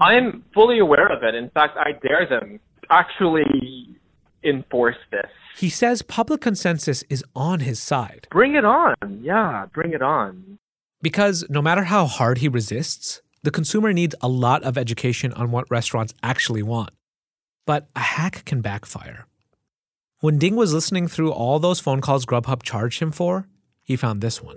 I'm 0.00 0.44
fully 0.54 0.78
aware 0.78 1.06
of 1.06 1.22
it. 1.22 1.34
In 1.34 1.50
fact, 1.50 1.76
I 1.76 1.92
dare 1.92 2.26
them 2.26 2.60
actually 2.88 3.96
enforce 4.42 4.96
this. 5.10 5.28
He 5.56 5.68
says 5.68 6.02
public 6.02 6.40
consensus 6.40 7.02
is 7.10 7.24
on 7.36 7.60
his 7.60 7.78
side. 7.80 8.26
Bring 8.30 8.54
it 8.54 8.64
on. 8.64 8.94
Yeah, 9.22 9.66
bring 9.72 9.92
it 9.92 10.00
on. 10.02 10.58
Because 11.02 11.44
no 11.50 11.60
matter 11.60 11.84
how 11.84 12.06
hard 12.06 12.38
he 12.38 12.48
resists, 12.48 13.20
the 13.42 13.50
consumer 13.50 13.92
needs 13.92 14.14
a 14.20 14.28
lot 14.28 14.62
of 14.62 14.78
education 14.78 15.32
on 15.34 15.50
what 15.50 15.70
restaurants 15.70 16.14
actually 16.22 16.62
want. 16.62 16.90
But 17.66 17.88
a 17.94 18.00
hack 18.00 18.44
can 18.44 18.60
backfire. 18.60 19.26
When 20.20 20.38
Ding 20.38 20.56
was 20.56 20.74
listening 20.74 21.08
through 21.08 21.32
all 21.32 21.58
those 21.58 21.80
phone 21.80 22.00
calls 22.00 22.26
Grubhub 22.26 22.62
charged 22.62 23.00
him 23.00 23.12
for, 23.12 23.46
he 23.82 23.96
found 23.96 24.20
this 24.20 24.42
one. 24.42 24.56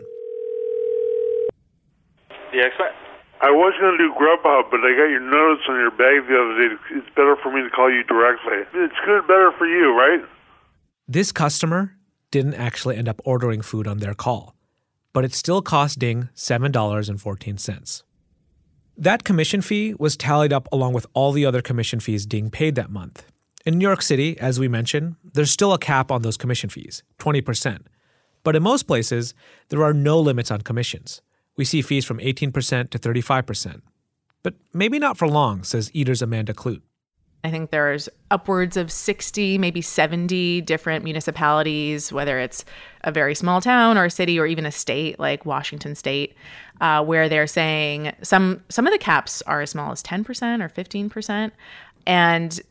The 2.53 2.59
expat. 2.59 2.93
I 3.41 3.49
was 3.49 3.73
going 3.81 3.97
to 3.97 4.07
do 4.07 4.13
Grubhub, 4.13 4.69
but 4.69 4.79
I 4.81 4.95
got 4.95 5.09
your 5.09 5.19
notice 5.19 5.65
on 5.67 5.75
your 5.75 5.91
bag 5.91 6.29
the 6.29 6.37
other 6.37 6.55
day. 6.55 6.75
It's 6.91 7.09
better 7.15 7.35
for 7.41 7.51
me 7.51 7.63
to 7.63 7.69
call 7.69 7.91
you 7.91 8.03
directly. 8.03 8.59
It's 8.75 8.95
good, 9.05 9.27
better 9.27 9.51
for 9.57 9.65
you, 9.65 9.97
right? 9.97 10.21
This 11.07 11.31
customer 11.31 11.97
didn't 12.31 12.53
actually 12.53 12.95
end 12.95 13.09
up 13.09 13.21
ordering 13.25 13.61
food 13.61 13.87
on 13.87 13.97
their 13.97 14.13
call, 14.13 14.55
but 15.13 15.25
it 15.25 15.33
still 15.33 15.61
cost 15.61 15.97
Ding 15.97 16.29
$7.14. 16.35 18.03
That 18.95 19.23
commission 19.23 19.61
fee 19.61 19.95
was 19.97 20.15
tallied 20.15 20.53
up 20.53 20.69
along 20.71 20.93
with 20.93 21.07
all 21.13 21.31
the 21.31 21.45
other 21.45 21.61
commission 21.61 21.99
fees 21.99 22.27
Ding 22.27 22.51
paid 22.51 22.75
that 22.75 22.91
month. 22.91 23.25
In 23.65 23.79
New 23.79 23.87
York 23.87 24.03
City, 24.03 24.39
as 24.39 24.59
we 24.59 24.67
mentioned, 24.67 25.15
there's 25.33 25.51
still 25.51 25.73
a 25.73 25.79
cap 25.79 26.11
on 26.11 26.21
those 26.21 26.37
commission 26.37 26.69
fees 26.69 27.01
20%. 27.17 27.81
But 28.43 28.55
in 28.55 28.61
most 28.61 28.83
places, 28.83 29.33
there 29.69 29.83
are 29.83 29.93
no 29.93 30.19
limits 30.19 30.51
on 30.51 30.61
commissions. 30.61 31.21
We 31.57 31.65
see 31.65 31.81
fees 31.81 32.05
from 32.05 32.17
18% 32.17 32.89
to 32.89 32.99
35%. 32.99 33.81
But 34.41 34.55
maybe 34.73 34.99
not 34.99 35.17
for 35.17 35.27
long, 35.27 35.63
says 35.63 35.89
Eater's 35.93 36.21
Amanda 36.21 36.53
Kludt. 36.53 36.81
I 37.45 37.51
think 37.51 37.71
there's 37.71 38.07
upwards 38.31 38.77
of 38.77 38.89
60, 38.89 39.57
maybe 39.57 39.81
70 39.81 40.61
different 40.61 41.03
municipalities, 41.03 42.11
whether 42.11 42.39
it's 42.39 42.63
a 43.03 43.11
very 43.11 43.35
small 43.35 43.59
town 43.59 43.97
or 43.97 44.05
a 44.05 44.09
city 44.09 44.39
or 44.39 44.45
even 44.45 44.65
a 44.65 44.71
state 44.71 45.19
like 45.19 45.45
Washington 45.45 45.93
State, 45.93 46.35
uh, 46.79 47.03
where 47.03 47.27
they're 47.27 47.47
saying 47.47 48.13
some 48.21 48.63
some 48.69 48.87
of 48.87 48.93
the 48.93 48.97
caps 48.97 49.41
are 49.41 49.61
as 49.61 49.71
small 49.71 49.91
as 49.91 50.01
10% 50.01 50.25
or 50.61 50.69
15%, 50.69 51.51
and 52.07 52.61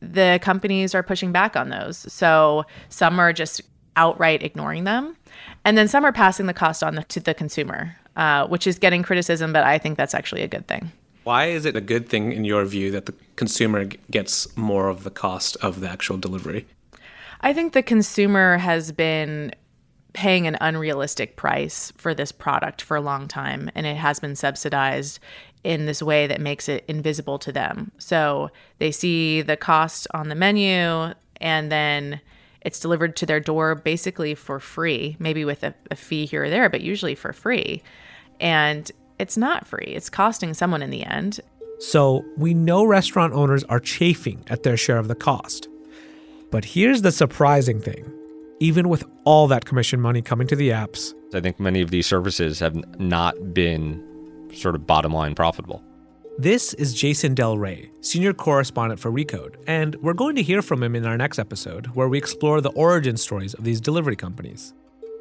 the 0.00 0.40
companies 0.42 0.92
are 0.92 1.04
pushing 1.04 1.30
back 1.30 1.54
on 1.56 1.68
those. 1.68 2.12
So 2.12 2.64
some 2.88 3.20
are 3.20 3.32
just 3.32 3.60
outright 3.94 4.42
ignoring 4.42 4.84
them, 4.84 5.16
and 5.64 5.78
then 5.78 5.86
some 5.86 6.04
are 6.04 6.12
passing 6.12 6.46
the 6.46 6.54
cost 6.54 6.82
on 6.82 6.96
the, 6.96 7.04
to 7.04 7.20
the 7.20 7.32
consumer, 7.32 7.96
uh, 8.16 8.46
which 8.46 8.66
is 8.66 8.78
getting 8.78 9.02
criticism, 9.02 9.52
but 9.52 9.64
I 9.64 9.78
think 9.78 9.96
that's 9.96 10.14
actually 10.14 10.42
a 10.42 10.48
good 10.48 10.66
thing. 10.66 10.90
Why 11.24 11.46
is 11.46 11.64
it 11.64 11.76
a 11.76 11.80
good 11.80 12.08
thing 12.08 12.32
in 12.32 12.44
your 12.44 12.64
view 12.64 12.90
that 12.92 13.06
the 13.06 13.14
consumer 13.34 13.86
gets 14.10 14.56
more 14.56 14.88
of 14.88 15.02
the 15.02 15.10
cost 15.10 15.56
of 15.56 15.80
the 15.80 15.88
actual 15.88 16.18
delivery? 16.18 16.66
I 17.40 17.52
think 17.52 17.72
the 17.72 17.82
consumer 17.82 18.58
has 18.58 18.92
been 18.92 19.52
paying 20.12 20.46
an 20.46 20.56
unrealistic 20.60 21.36
price 21.36 21.92
for 21.96 22.14
this 22.14 22.32
product 22.32 22.80
for 22.80 22.96
a 22.96 23.02
long 23.02 23.28
time, 23.28 23.70
and 23.74 23.86
it 23.86 23.96
has 23.96 24.18
been 24.18 24.34
subsidized 24.34 25.18
in 25.62 25.84
this 25.84 26.00
way 26.00 26.26
that 26.26 26.40
makes 26.40 26.68
it 26.68 26.84
invisible 26.88 27.38
to 27.40 27.52
them. 27.52 27.90
So 27.98 28.50
they 28.78 28.92
see 28.92 29.42
the 29.42 29.56
cost 29.56 30.06
on 30.14 30.28
the 30.28 30.34
menu, 30.34 31.12
and 31.40 31.70
then 31.70 32.20
it's 32.66 32.80
delivered 32.80 33.14
to 33.14 33.26
their 33.26 33.38
door 33.38 33.76
basically 33.76 34.34
for 34.34 34.58
free, 34.58 35.16
maybe 35.20 35.44
with 35.44 35.62
a, 35.62 35.72
a 35.92 35.94
fee 35.94 36.26
here 36.26 36.44
or 36.44 36.50
there, 36.50 36.68
but 36.68 36.80
usually 36.80 37.14
for 37.14 37.32
free. 37.32 37.80
And 38.40 38.90
it's 39.20 39.36
not 39.36 39.68
free. 39.68 39.86
It's 39.86 40.10
costing 40.10 40.52
someone 40.52 40.82
in 40.82 40.90
the 40.90 41.04
end. 41.04 41.38
So 41.78 42.24
we 42.36 42.54
know 42.54 42.84
restaurant 42.84 43.34
owners 43.34 43.62
are 43.64 43.78
chafing 43.78 44.44
at 44.48 44.64
their 44.64 44.76
share 44.76 44.98
of 44.98 45.06
the 45.06 45.14
cost. 45.14 45.68
But 46.50 46.64
here's 46.64 47.02
the 47.02 47.12
surprising 47.12 47.80
thing 47.80 48.12
even 48.58 48.88
with 48.88 49.04
all 49.24 49.46
that 49.46 49.64
commission 49.64 50.00
money 50.00 50.20
coming 50.20 50.48
to 50.48 50.56
the 50.56 50.70
apps, 50.70 51.14
I 51.34 51.40
think 51.40 51.60
many 51.60 51.82
of 51.82 51.90
these 51.90 52.06
services 52.06 52.58
have 52.58 52.74
not 52.98 53.54
been 53.54 54.02
sort 54.54 54.74
of 54.74 54.86
bottom 54.88 55.12
line 55.12 55.36
profitable. 55.36 55.84
This 56.38 56.74
is 56.74 56.92
Jason 56.92 57.32
Del 57.32 57.56
Rey, 57.56 57.88
senior 58.02 58.34
correspondent 58.34 59.00
for 59.00 59.10
Recode, 59.10 59.54
and 59.66 59.94
we're 60.02 60.12
going 60.12 60.36
to 60.36 60.42
hear 60.42 60.60
from 60.60 60.82
him 60.82 60.94
in 60.94 61.06
our 61.06 61.16
next 61.16 61.38
episode 61.38 61.86
where 61.94 62.08
we 62.08 62.18
explore 62.18 62.60
the 62.60 62.72
origin 62.72 63.16
stories 63.16 63.54
of 63.54 63.64
these 63.64 63.80
delivery 63.80 64.16
companies. 64.16 64.74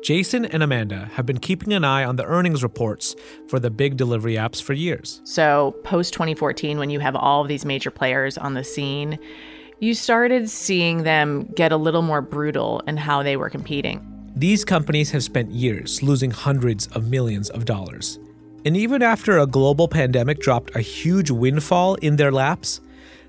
Jason 0.04 0.44
and 0.44 0.62
Amanda 0.62 1.10
have 1.14 1.26
been 1.26 1.38
keeping 1.38 1.72
an 1.72 1.86
eye 1.86 2.04
on 2.04 2.18
the 2.18 2.26
earnings 2.26 2.64
reports 2.64 3.16
for 3.48 3.62
the 3.62 3.70
big 3.70 3.96
delivery 3.96 4.34
apps 4.34 4.62
for 4.62 4.74
years. 4.74 5.22
So, 5.24 5.74
post 5.86 6.12
2014, 6.12 6.80
when 6.80 6.90
you 6.90 7.00
have 7.00 7.16
all 7.16 7.42
of 7.42 7.48
these 7.48 7.64
major 7.64 7.92
players 7.92 8.38
on 8.38 8.54
the 8.54 8.66
scene, 8.66 9.18
you 9.80 9.94
started 9.94 10.50
seeing 10.50 11.04
them 11.04 11.46
get 11.56 11.72
a 11.72 11.78
little 11.78 12.02
more 12.02 12.22
brutal 12.22 12.82
in 12.88 12.98
how 12.98 13.24
they 13.24 13.38
were 13.38 13.50
competing. 13.50 14.06
These 14.36 14.66
companies 14.66 15.12
have 15.12 15.24
spent 15.24 15.52
years 15.52 16.04
losing 16.04 16.32
hundreds 16.32 16.88
of 16.88 17.08
millions 17.08 17.50
of 17.52 17.64
dollars. 17.64 18.20
And 18.66 18.76
even 18.76 19.04
after 19.04 19.38
a 19.38 19.46
global 19.46 19.88
pandemic 19.88 20.40
dropped 20.40 20.76
a 20.76 20.82
huge 20.82 21.30
windfall 21.30 21.96
in 21.96 22.16
their 22.16 22.32
laps, 22.32 22.82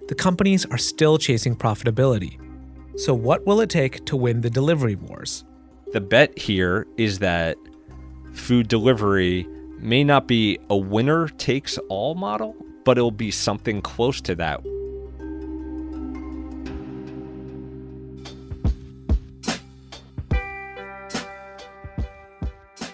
the 0.09 0.14
companies 0.14 0.64
are 0.66 0.79
still 0.79 1.18
chasing 1.18 1.55
profitability. 1.55 2.40
So, 2.99 3.12
what 3.12 3.44
will 3.44 3.61
it 3.61 3.68
take 3.68 4.07
to 4.07 4.16
win 4.16 4.40
the 4.40 4.49
delivery 4.49 4.94
wars? 4.94 5.44
The 5.92 6.01
bet 6.01 6.38
here 6.38 6.87
is 6.96 7.18
that 7.18 7.59
food 8.33 8.68
delivery 8.68 9.46
may 9.79 10.03
not 10.03 10.27
be 10.27 10.59
a 10.70 10.77
winner 10.77 11.29
takes 11.29 11.77
all 11.90 12.14
model, 12.14 12.57
but 12.85 12.96
it'll 12.96 13.11
be 13.11 13.31
something 13.31 13.83
close 13.83 14.22
to 14.22 14.35
that. 14.37 14.64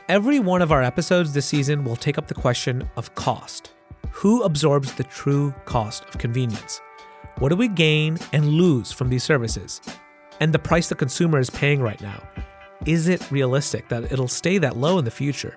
Every 0.09 0.41
one 0.41 0.63
of 0.63 0.73
our 0.73 0.83
episodes 0.83 1.33
this 1.33 1.47
season 1.47 1.85
will 1.85 1.95
take 1.95 2.19
up 2.19 2.27
the 2.27 2.35
question 2.35 2.91
of 2.97 3.15
cost. 3.15 3.71
Who 4.11 4.43
absorbs 4.43 4.93
the 4.93 5.05
true 5.05 5.55
cost 5.65 6.05
of 6.07 6.19
convenience? 6.19 6.81
What 7.39 7.51
do 7.51 7.57
we 7.57 7.69
gain 7.69 8.19
and 8.33 8.49
lose 8.49 8.91
from 8.91 9.11
these 9.11 9.23
services? 9.23 9.81
And 10.41 10.53
the 10.53 10.59
price 10.59 10.89
the 10.89 10.97
consumer 10.97 11.39
is 11.39 11.51
paying 11.51 11.81
right 11.81 12.01
now 12.01 12.21
is 12.85 13.07
it 13.07 13.31
realistic 13.31 13.89
that 13.91 14.11
it'll 14.11 14.27
stay 14.27 14.59
that 14.59 14.77
low 14.77 14.99
in 14.99 15.05
the 15.05 15.11
future? 15.11 15.57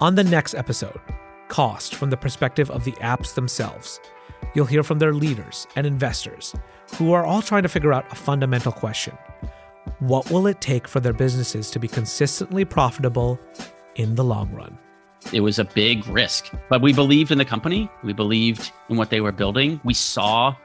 On 0.00 0.14
the 0.14 0.22
next 0.22 0.54
episode, 0.54 1.00
cost 1.48 1.96
from 1.96 2.10
the 2.10 2.16
perspective 2.16 2.70
of 2.70 2.84
the 2.84 2.92
apps 2.92 3.34
themselves. 3.34 3.98
You'll 4.54 4.66
hear 4.66 4.84
from 4.84 5.00
their 5.00 5.12
leaders 5.12 5.66
and 5.74 5.84
investors 5.84 6.54
who 6.94 7.12
are 7.12 7.24
all 7.24 7.42
trying 7.42 7.64
to 7.64 7.68
figure 7.68 7.92
out 7.92 8.10
a 8.12 8.14
fundamental 8.14 8.70
question 8.70 9.18
What 10.00 10.28
will 10.30 10.48
it 10.48 10.60
take 10.60 10.88
for 10.88 10.98
their 10.98 11.12
businesses 11.12 11.70
to 11.70 11.78
be 11.78 11.86
consistently 11.86 12.64
profitable 12.64 13.38
in 13.94 14.16
the 14.16 14.24
long 14.24 14.52
run? 14.52 14.76
It 15.32 15.40
was 15.40 15.60
a 15.60 15.64
big 15.64 16.04
risk, 16.08 16.50
but 16.68 16.82
we 16.82 16.92
believed 16.92 17.30
in 17.30 17.38
the 17.38 17.44
company. 17.44 17.88
We 18.02 18.12
believed 18.12 18.72
in 18.88 18.96
what 18.96 19.10
they 19.10 19.20
were 19.20 19.30
building. 19.30 19.80
We 19.84 19.94
saw 19.94 20.56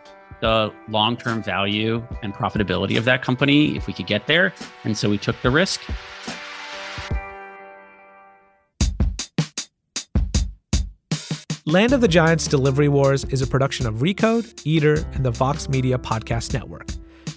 the 0.42 0.74
long 0.90 1.16
term 1.16 1.44
value 1.44 2.04
and 2.24 2.34
profitability 2.34 2.98
of 2.98 3.06
that 3.06 3.22
company 3.22 3.78
if 3.78 3.86
we 3.86 3.94
could 3.94 4.08
get 4.08 4.26
there. 4.26 4.52
And 4.84 4.98
so 4.98 5.10
we 5.10 5.20
took 5.20 5.40
the 5.44 5.52
risk. 5.52 5.82
Land 11.66 11.94
of 11.94 12.02
the 12.02 12.08
Giants 12.08 12.48
Delivery 12.48 12.90
Wars 12.90 13.26
is 13.26 13.44
a 13.44 13.48
production 13.48 13.86
of 13.86 13.96
Recode, 13.96 14.60
Eater, 14.66 15.06
and 15.14 15.24
the 15.24 15.30
Vox 15.30 15.70
Media 15.70 16.00
Podcast 16.00 16.52
Network. 16.52 16.88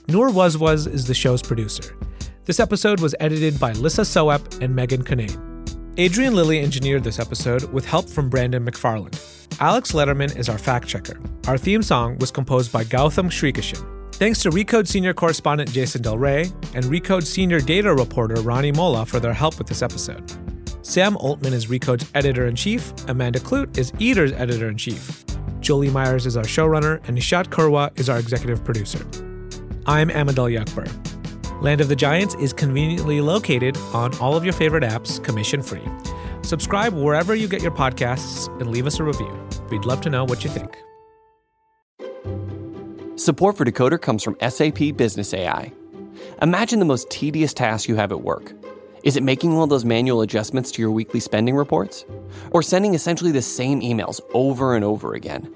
Noor 0.08 0.30
Wazwaz 0.30 0.92
is 0.92 1.06
the 1.06 1.14
show's 1.14 1.42
producer. 1.42 1.96
This 2.44 2.58
episode 2.58 3.00
was 3.00 3.14
edited 3.20 3.60
by 3.60 3.72
Lissa 3.72 4.02
Soep 4.02 4.60
and 4.60 4.74
Megan 4.74 5.04
Kinane. 5.04 5.38
Adrian 5.96 6.34
Lilly 6.34 6.58
engineered 6.60 7.04
this 7.04 7.20
episode 7.20 7.64
with 7.72 7.84
help 7.84 8.08
from 8.08 8.28
Brandon 8.28 8.64
McFarland. 8.64 9.16
Alex 9.60 9.92
Letterman 9.92 10.36
is 10.36 10.48
our 10.48 10.58
fact 10.58 10.88
checker. 10.88 11.20
Our 11.46 11.56
theme 11.56 11.82
song 11.82 12.18
was 12.18 12.32
composed 12.32 12.72
by 12.72 12.82
Gautam 12.82 13.26
Srikishan. 13.26 14.14
Thanks 14.14 14.40
to 14.42 14.50
Recode 14.50 14.88
senior 14.88 15.14
correspondent 15.14 15.70
Jason 15.70 16.02
Del 16.02 16.18
Rey 16.18 16.50
and 16.74 16.84
Recode 16.86 17.24
senior 17.24 17.60
data 17.60 17.94
reporter 17.94 18.40
Rani 18.42 18.72
Molla 18.72 19.06
for 19.06 19.20
their 19.20 19.32
help 19.32 19.56
with 19.58 19.68
this 19.68 19.82
episode. 19.82 20.28
Sam 20.84 21.14
Oltman 21.14 21.52
is 21.52 21.66
Recode's 21.66 22.10
editor 22.14 22.48
in 22.48 22.56
chief, 22.56 22.92
Amanda 23.08 23.38
Kludt 23.38 23.78
is 23.78 23.92
Eater's 24.00 24.32
editor 24.32 24.68
in 24.68 24.76
chief. 24.76 25.24
Jolie 25.60 25.90
Myers 25.90 26.26
is 26.26 26.36
our 26.36 26.42
showrunner, 26.42 27.00
and 27.06 27.16
Nishat 27.16 27.46
Kurwa 27.46 27.96
is 27.98 28.08
our 28.08 28.18
executive 28.18 28.64
producer. 28.64 29.06
I'm 29.86 30.12
Ahmed 30.12 30.38
Ali 30.38 30.56
Akbar. 30.56 30.86
Land 31.60 31.80
of 31.80 31.88
the 31.88 31.96
Giants 31.96 32.36
is 32.36 32.52
conveniently 32.52 33.20
located 33.20 33.76
on 33.92 34.16
all 34.18 34.36
of 34.36 34.44
your 34.44 34.52
favorite 34.52 34.84
apps, 34.84 35.22
commission 35.22 35.60
free. 35.60 35.82
Subscribe 36.42 36.94
wherever 36.94 37.34
you 37.34 37.48
get 37.48 37.62
your 37.62 37.72
podcasts 37.72 38.48
and 38.60 38.70
leave 38.70 38.86
us 38.86 39.00
a 39.00 39.04
review. 39.04 39.48
We'd 39.70 39.84
love 39.84 40.00
to 40.02 40.10
know 40.10 40.24
what 40.24 40.44
you 40.44 40.50
think. 40.50 40.76
Support 43.18 43.56
for 43.56 43.64
Decoder 43.64 44.00
comes 44.00 44.22
from 44.22 44.36
SAP 44.48 44.96
Business 44.96 45.34
AI. 45.34 45.72
Imagine 46.40 46.78
the 46.78 46.84
most 46.84 47.10
tedious 47.10 47.52
task 47.52 47.88
you 47.88 47.96
have 47.96 48.12
at 48.12 48.22
work. 48.22 48.52
Is 49.02 49.16
it 49.16 49.24
making 49.24 49.52
all 49.54 49.66
those 49.66 49.84
manual 49.84 50.20
adjustments 50.22 50.70
to 50.72 50.82
your 50.82 50.92
weekly 50.92 51.18
spending 51.18 51.56
reports? 51.56 52.04
Or 52.52 52.62
sending 52.62 52.94
essentially 52.94 53.32
the 53.32 53.42
same 53.42 53.80
emails 53.80 54.20
over 54.32 54.76
and 54.76 54.84
over 54.84 55.14
again? 55.14 55.52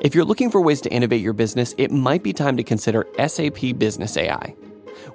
If 0.00 0.14
you're 0.14 0.24
looking 0.24 0.50
for 0.50 0.60
ways 0.60 0.80
to 0.82 0.92
innovate 0.92 1.22
your 1.22 1.32
business, 1.32 1.74
it 1.78 1.90
might 1.90 2.22
be 2.22 2.32
time 2.32 2.56
to 2.58 2.62
consider 2.62 3.06
SAP 3.26 3.78
Business 3.78 4.16
AI. 4.16 4.54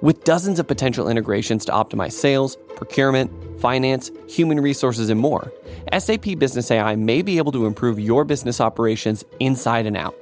With 0.00 0.24
dozens 0.24 0.58
of 0.58 0.66
potential 0.66 1.08
integrations 1.08 1.64
to 1.66 1.72
optimize 1.72 2.12
sales, 2.12 2.56
procurement, 2.76 3.30
finance, 3.60 4.10
human 4.28 4.58
resources, 4.60 5.08
and 5.08 5.20
more, 5.20 5.52
SAP 5.96 6.38
Business 6.38 6.70
AI 6.70 6.96
may 6.96 7.22
be 7.22 7.38
able 7.38 7.52
to 7.52 7.66
improve 7.66 8.00
your 8.00 8.24
business 8.24 8.60
operations 8.60 9.24
inside 9.38 9.86
and 9.86 9.96
out. 9.96 10.16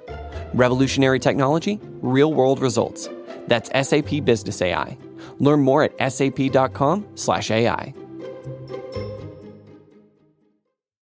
Revolutionary 0.52 1.18
technology, 1.18 1.80
real 2.02 2.34
world 2.34 2.60
results. 2.60 3.08
That's 3.46 3.70
SAP 3.88 4.24
Business 4.24 4.60
AI. 4.60 4.98
Learn 5.38 5.60
more 5.60 5.84
at 5.84 6.12
sap.com/ai. 6.12 7.94